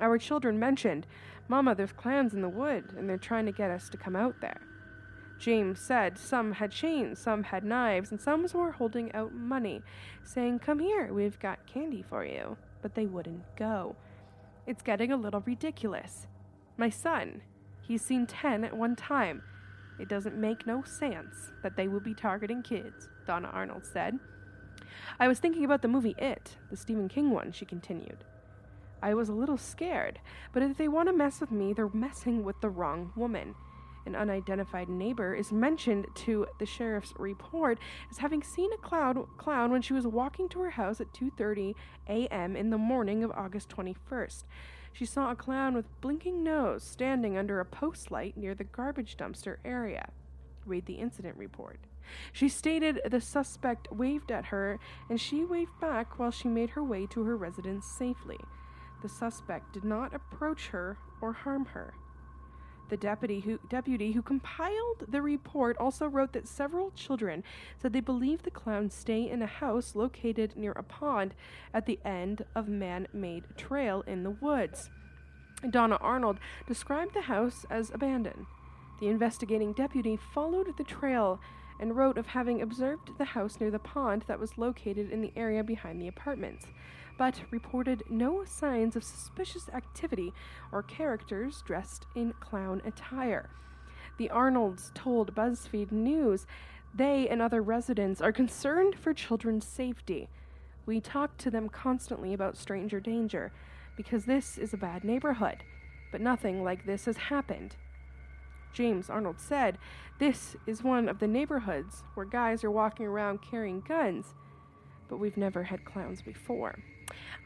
Our 0.00 0.18
children 0.18 0.58
mentioned, 0.58 1.06
Mama, 1.48 1.74
there's 1.74 1.92
clans 1.92 2.34
in 2.34 2.42
the 2.42 2.48
wood, 2.48 2.92
and 2.96 3.08
they're 3.08 3.16
trying 3.16 3.46
to 3.46 3.52
get 3.52 3.70
us 3.70 3.88
to 3.90 3.96
come 3.96 4.16
out 4.16 4.40
there. 4.40 4.60
James 5.38 5.80
said 5.80 6.18
some 6.18 6.52
had 6.52 6.70
chains, 6.70 7.18
some 7.18 7.42
had 7.42 7.64
knives, 7.64 8.10
and 8.10 8.20
some 8.20 8.46
were 8.54 8.72
holding 8.72 9.12
out 9.12 9.34
money, 9.34 9.82
saying, 10.24 10.58
Come 10.60 10.78
here, 10.78 11.12
we've 11.12 11.38
got 11.38 11.66
candy 11.66 12.02
for 12.02 12.24
you. 12.24 12.56
But 12.82 12.94
they 12.94 13.06
wouldn't 13.06 13.42
go. 13.56 13.96
It's 14.66 14.82
getting 14.82 15.12
a 15.12 15.16
little 15.16 15.42
ridiculous. 15.44 16.26
My 16.76 16.90
son, 16.90 17.42
he's 17.80 18.02
seen 18.02 18.26
ten 18.26 18.64
at 18.64 18.76
one 18.76 18.96
time. 18.96 19.42
It 19.98 20.08
doesn't 20.08 20.36
make 20.36 20.66
no 20.66 20.82
sense 20.82 21.52
that 21.62 21.76
they 21.76 21.88
would 21.88 22.02
be 22.02 22.14
targeting 22.14 22.62
kids, 22.62 23.08
Donna 23.26 23.48
Arnold 23.52 23.84
said. 23.84 24.18
I 25.18 25.28
was 25.28 25.38
thinking 25.38 25.64
about 25.64 25.82
the 25.82 25.88
movie 25.88 26.14
It, 26.18 26.56
the 26.70 26.76
Stephen 26.76 27.08
King 27.08 27.30
one, 27.30 27.52
she 27.52 27.64
continued. 27.64 28.24
I 29.02 29.14
was 29.14 29.28
a 29.28 29.34
little 29.34 29.58
scared, 29.58 30.20
but 30.52 30.62
if 30.62 30.76
they 30.76 30.88
want 30.88 31.08
to 31.08 31.12
mess 31.14 31.40
with 31.40 31.50
me, 31.50 31.72
they're 31.72 31.88
messing 31.92 32.44
with 32.44 32.60
the 32.60 32.70
wrong 32.70 33.12
woman. 33.16 33.54
An 34.06 34.14
unidentified 34.14 34.88
neighbor 34.88 35.34
is 35.34 35.50
mentioned 35.50 36.06
to 36.14 36.46
the 36.58 36.66
sheriff's 36.66 37.12
report 37.18 37.78
as 38.10 38.18
having 38.18 38.42
seen 38.42 38.72
a 38.72 38.76
cloud, 38.78 39.18
clown 39.36 39.72
when 39.72 39.82
she 39.82 39.92
was 39.92 40.06
walking 40.06 40.48
to 40.50 40.60
her 40.60 40.70
house 40.70 41.00
at 41.00 41.12
2:30 41.12 41.74
a.m. 42.08 42.54
in 42.54 42.70
the 42.70 42.78
morning 42.78 43.24
of 43.24 43.32
August 43.32 43.68
21st. 43.68 44.44
She 44.96 45.04
saw 45.04 45.30
a 45.30 45.36
clown 45.36 45.74
with 45.74 46.00
blinking 46.00 46.42
nose 46.42 46.82
standing 46.82 47.36
under 47.36 47.60
a 47.60 47.66
post 47.66 48.10
light 48.10 48.34
near 48.34 48.54
the 48.54 48.64
garbage 48.64 49.18
dumpster 49.18 49.58
area. 49.62 50.08
Read 50.64 50.86
the 50.86 50.94
incident 50.94 51.36
report. 51.36 51.80
She 52.32 52.48
stated 52.48 53.02
the 53.04 53.20
suspect 53.20 53.92
waved 53.92 54.32
at 54.32 54.46
her 54.46 54.78
and 55.10 55.20
she 55.20 55.44
waved 55.44 55.78
back 55.82 56.18
while 56.18 56.30
she 56.30 56.48
made 56.48 56.70
her 56.70 56.82
way 56.82 57.04
to 57.08 57.24
her 57.24 57.36
residence 57.36 57.84
safely. 57.84 58.38
The 59.02 59.10
suspect 59.10 59.74
did 59.74 59.84
not 59.84 60.14
approach 60.14 60.68
her 60.68 60.96
or 61.20 61.34
harm 61.34 61.66
her. 61.66 61.92
The 62.88 62.96
deputy 62.96 63.40
who, 63.40 63.58
deputy 63.68 64.12
who 64.12 64.22
compiled 64.22 65.06
the 65.08 65.20
report 65.20 65.76
also 65.78 66.06
wrote 66.06 66.32
that 66.32 66.46
several 66.46 66.92
children 66.92 67.42
said 67.80 67.92
they 67.92 68.00
believe 68.00 68.42
the 68.42 68.50
clowns 68.50 68.94
stay 68.94 69.28
in 69.28 69.42
a 69.42 69.46
house 69.46 69.96
located 69.96 70.56
near 70.56 70.72
a 70.72 70.84
pond 70.84 71.34
at 71.74 71.86
the 71.86 71.98
end 72.04 72.44
of 72.54 72.68
man-made 72.68 73.44
trail 73.56 74.04
in 74.06 74.22
the 74.22 74.30
woods. 74.30 74.90
Donna 75.68 75.96
Arnold 76.00 76.38
described 76.68 77.14
the 77.14 77.22
house 77.22 77.66
as 77.70 77.90
abandoned. 77.90 78.46
The 79.00 79.08
investigating 79.08 79.72
deputy 79.72 80.16
followed 80.16 80.76
the 80.76 80.84
trail 80.84 81.40
and 81.80 81.96
wrote 81.96 82.16
of 82.16 82.28
having 82.28 82.62
observed 82.62 83.18
the 83.18 83.24
house 83.24 83.58
near 83.60 83.70
the 83.70 83.78
pond 83.78 84.24
that 84.28 84.38
was 84.38 84.56
located 84.56 85.10
in 85.10 85.20
the 85.20 85.32
area 85.36 85.64
behind 85.64 86.00
the 86.00 86.08
apartments 86.08 86.66
but 87.18 87.42
reported 87.50 88.02
no 88.10 88.44
signs 88.44 88.96
of 88.96 89.04
suspicious 89.04 89.68
activity 89.70 90.32
or 90.72 90.82
characters 90.82 91.62
dressed 91.66 92.06
in 92.14 92.32
clown 92.40 92.82
attire. 92.84 93.50
The 94.18 94.30
Arnolds 94.30 94.92
told 94.94 95.34
BuzzFeed 95.34 95.92
News 95.92 96.46
they 96.94 97.28
and 97.28 97.42
other 97.42 97.62
residents 97.62 98.22
are 98.22 98.32
concerned 98.32 98.96
for 98.98 99.12
children's 99.12 99.66
safety. 99.66 100.28
We 100.86 101.00
talk 101.00 101.36
to 101.38 101.50
them 101.50 101.68
constantly 101.68 102.32
about 102.32 102.56
stranger 102.56 103.00
danger 103.00 103.52
because 103.96 104.24
this 104.24 104.56
is 104.56 104.72
a 104.72 104.78
bad 104.78 105.04
neighborhood, 105.04 105.62
but 106.12 106.20
nothing 106.20 106.64
like 106.64 106.86
this 106.86 107.04
has 107.04 107.16
happened. 107.16 107.76
James 108.72 109.10
Arnold 109.10 109.40
said, 109.40 109.78
This 110.18 110.56
is 110.66 110.82
one 110.82 111.08
of 111.08 111.18
the 111.18 111.26
neighborhoods 111.26 112.04
where 112.14 112.26
guys 112.26 112.62
are 112.62 112.70
walking 112.70 113.06
around 113.06 113.42
carrying 113.42 113.80
guns, 113.80 114.34
but 115.08 115.18
we've 115.18 115.36
never 115.36 115.64
had 115.64 115.84
clowns 115.84 116.22
before. 116.22 116.78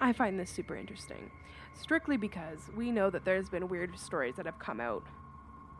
I 0.00 0.12
find 0.12 0.38
this 0.38 0.50
super 0.50 0.76
interesting, 0.76 1.30
strictly 1.80 2.16
because 2.16 2.58
we 2.76 2.90
know 2.90 3.10
that 3.10 3.24
there's 3.24 3.48
been 3.48 3.68
weird 3.68 3.98
stories 3.98 4.36
that 4.36 4.46
have 4.46 4.58
come 4.58 4.80
out 4.80 5.04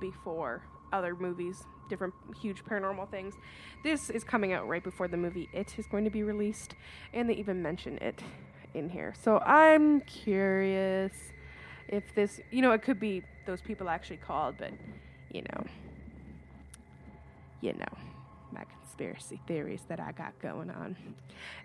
before 0.00 0.62
other 0.92 1.14
movies, 1.14 1.64
different 1.88 2.14
huge 2.40 2.64
paranormal 2.64 3.10
things. 3.10 3.34
This 3.82 4.10
is 4.10 4.24
coming 4.24 4.52
out 4.52 4.68
right 4.68 4.82
before 4.82 5.08
the 5.08 5.16
movie 5.16 5.48
It 5.52 5.78
is 5.78 5.86
going 5.86 6.04
to 6.04 6.10
be 6.10 6.22
released, 6.22 6.74
and 7.12 7.28
they 7.28 7.34
even 7.34 7.62
mention 7.62 7.98
it 7.98 8.22
in 8.74 8.88
here. 8.88 9.14
So 9.22 9.38
I'm 9.38 10.00
curious 10.02 11.12
if 11.88 12.14
this, 12.14 12.40
you 12.50 12.62
know, 12.62 12.72
it 12.72 12.82
could 12.82 13.00
be 13.00 13.22
those 13.46 13.60
people 13.60 13.88
actually 13.88 14.18
called, 14.18 14.56
but 14.58 14.72
you 15.32 15.42
know, 15.42 15.64
you 17.60 17.72
know 17.74 17.98
my 18.52 18.64
conspiracy 19.00 19.40
theories 19.46 19.82
that 19.88 19.98
I 19.98 20.12
got 20.12 20.38
going 20.40 20.70
on. 20.70 20.94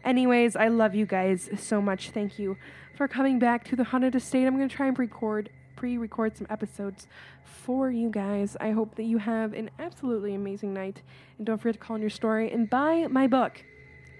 Anyways, 0.06 0.56
I 0.56 0.70
love 0.70 0.96
you 0.96 1.06
guys 1.06 1.50
so 1.58 1.82
much. 1.82 2.12
Thank 2.12 2.40
you 2.40 2.56
for 2.96 3.10
coming 3.10 3.40
back 3.40 3.66
to 3.66 3.76
the 3.76 3.84
Haunted 3.84 4.16
Estate. 4.16 4.46
I'm 4.46 4.56
going 4.56 4.70
to 4.70 4.76
try 4.76 4.88
and 4.88 4.98
record 4.98 5.50
pre-record 5.76 6.38
some 6.38 6.48
episodes 6.50 7.08
for 7.44 7.92
you 7.92 8.10
guys. 8.10 8.56
I 8.62 8.72
hope 8.72 8.96
that 8.96 9.04
you 9.04 9.18
have 9.18 9.52
an 9.52 9.70
absolutely 9.78 10.34
amazing 10.34 10.74
night 10.74 11.02
and 11.38 11.46
don't 11.46 11.58
forget 11.58 11.74
to 11.74 11.80
call 11.80 11.98
in 11.98 12.02
your 12.02 12.10
story 12.10 12.50
and 12.50 12.70
buy 12.70 13.08
my 13.10 13.28
book. 13.28 13.62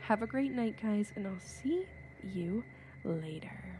Have 0.02 0.22
a 0.22 0.28
great 0.28 0.52
night, 0.52 0.76
guys, 0.82 1.14
and 1.16 1.26
I'll 1.26 1.40
see 1.40 1.86
you 2.22 2.66
later. 3.06 3.80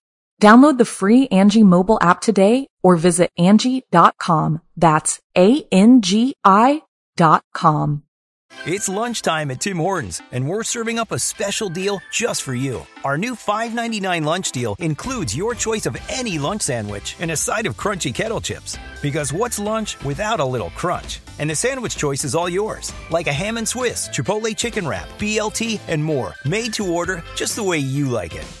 Download 0.41 0.79
the 0.79 0.85
free 0.85 1.27
Angie 1.27 1.61
mobile 1.61 1.99
app 2.01 2.19
today 2.19 2.65
or 2.81 2.95
visit 2.95 3.29
Angie.com. 3.37 4.61
That's 4.75 5.19
A-N-G-I 5.37 6.81
dot 7.15 7.43
com. 7.53 8.03
It's 8.65 8.89
lunchtime 8.89 9.51
at 9.51 9.61
Tim 9.61 9.77
Hortons, 9.77 10.21
and 10.31 10.49
we're 10.49 10.63
serving 10.63 10.97
up 10.97 11.11
a 11.11 11.19
special 11.19 11.69
deal 11.69 12.01
just 12.11 12.41
for 12.41 12.55
you. 12.55 12.85
Our 13.03 13.19
new 13.19 13.35
$5.99 13.35 14.25
lunch 14.25 14.51
deal 14.51 14.75
includes 14.79 15.35
your 15.35 15.53
choice 15.53 15.85
of 15.85 15.95
any 16.09 16.39
lunch 16.39 16.63
sandwich 16.63 17.15
and 17.19 17.29
a 17.29 17.37
side 17.37 17.67
of 17.67 17.77
crunchy 17.77 18.13
kettle 18.13 18.41
chips. 18.41 18.77
Because 19.01 19.31
what's 19.31 19.59
lunch 19.59 20.03
without 20.03 20.39
a 20.39 20.45
little 20.45 20.71
crunch? 20.71 21.19
And 21.37 21.49
the 21.49 21.55
sandwich 21.55 21.95
choice 21.97 22.23
is 22.23 22.33
all 22.33 22.49
yours, 22.49 22.91
like 23.11 23.27
a 23.27 23.33
ham 23.33 23.57
and 23.57 23.67
Swiss, 23.67 24.09
Chipotle 24.09 24.57
chicken 24.57 24.87
wrap, 24.87 25.07
BLT, 25.19 25.79
and 25.87 26.03
more, 26.03 26.33
made 26.45 26.73
to 26.73 26.91
order 26.91 27.23
just 27.35 27.55
the 27.55 27.63
way 27.63 27.77
you 27.77 28.09
like 28.09 28.35
it. 28.35 28.60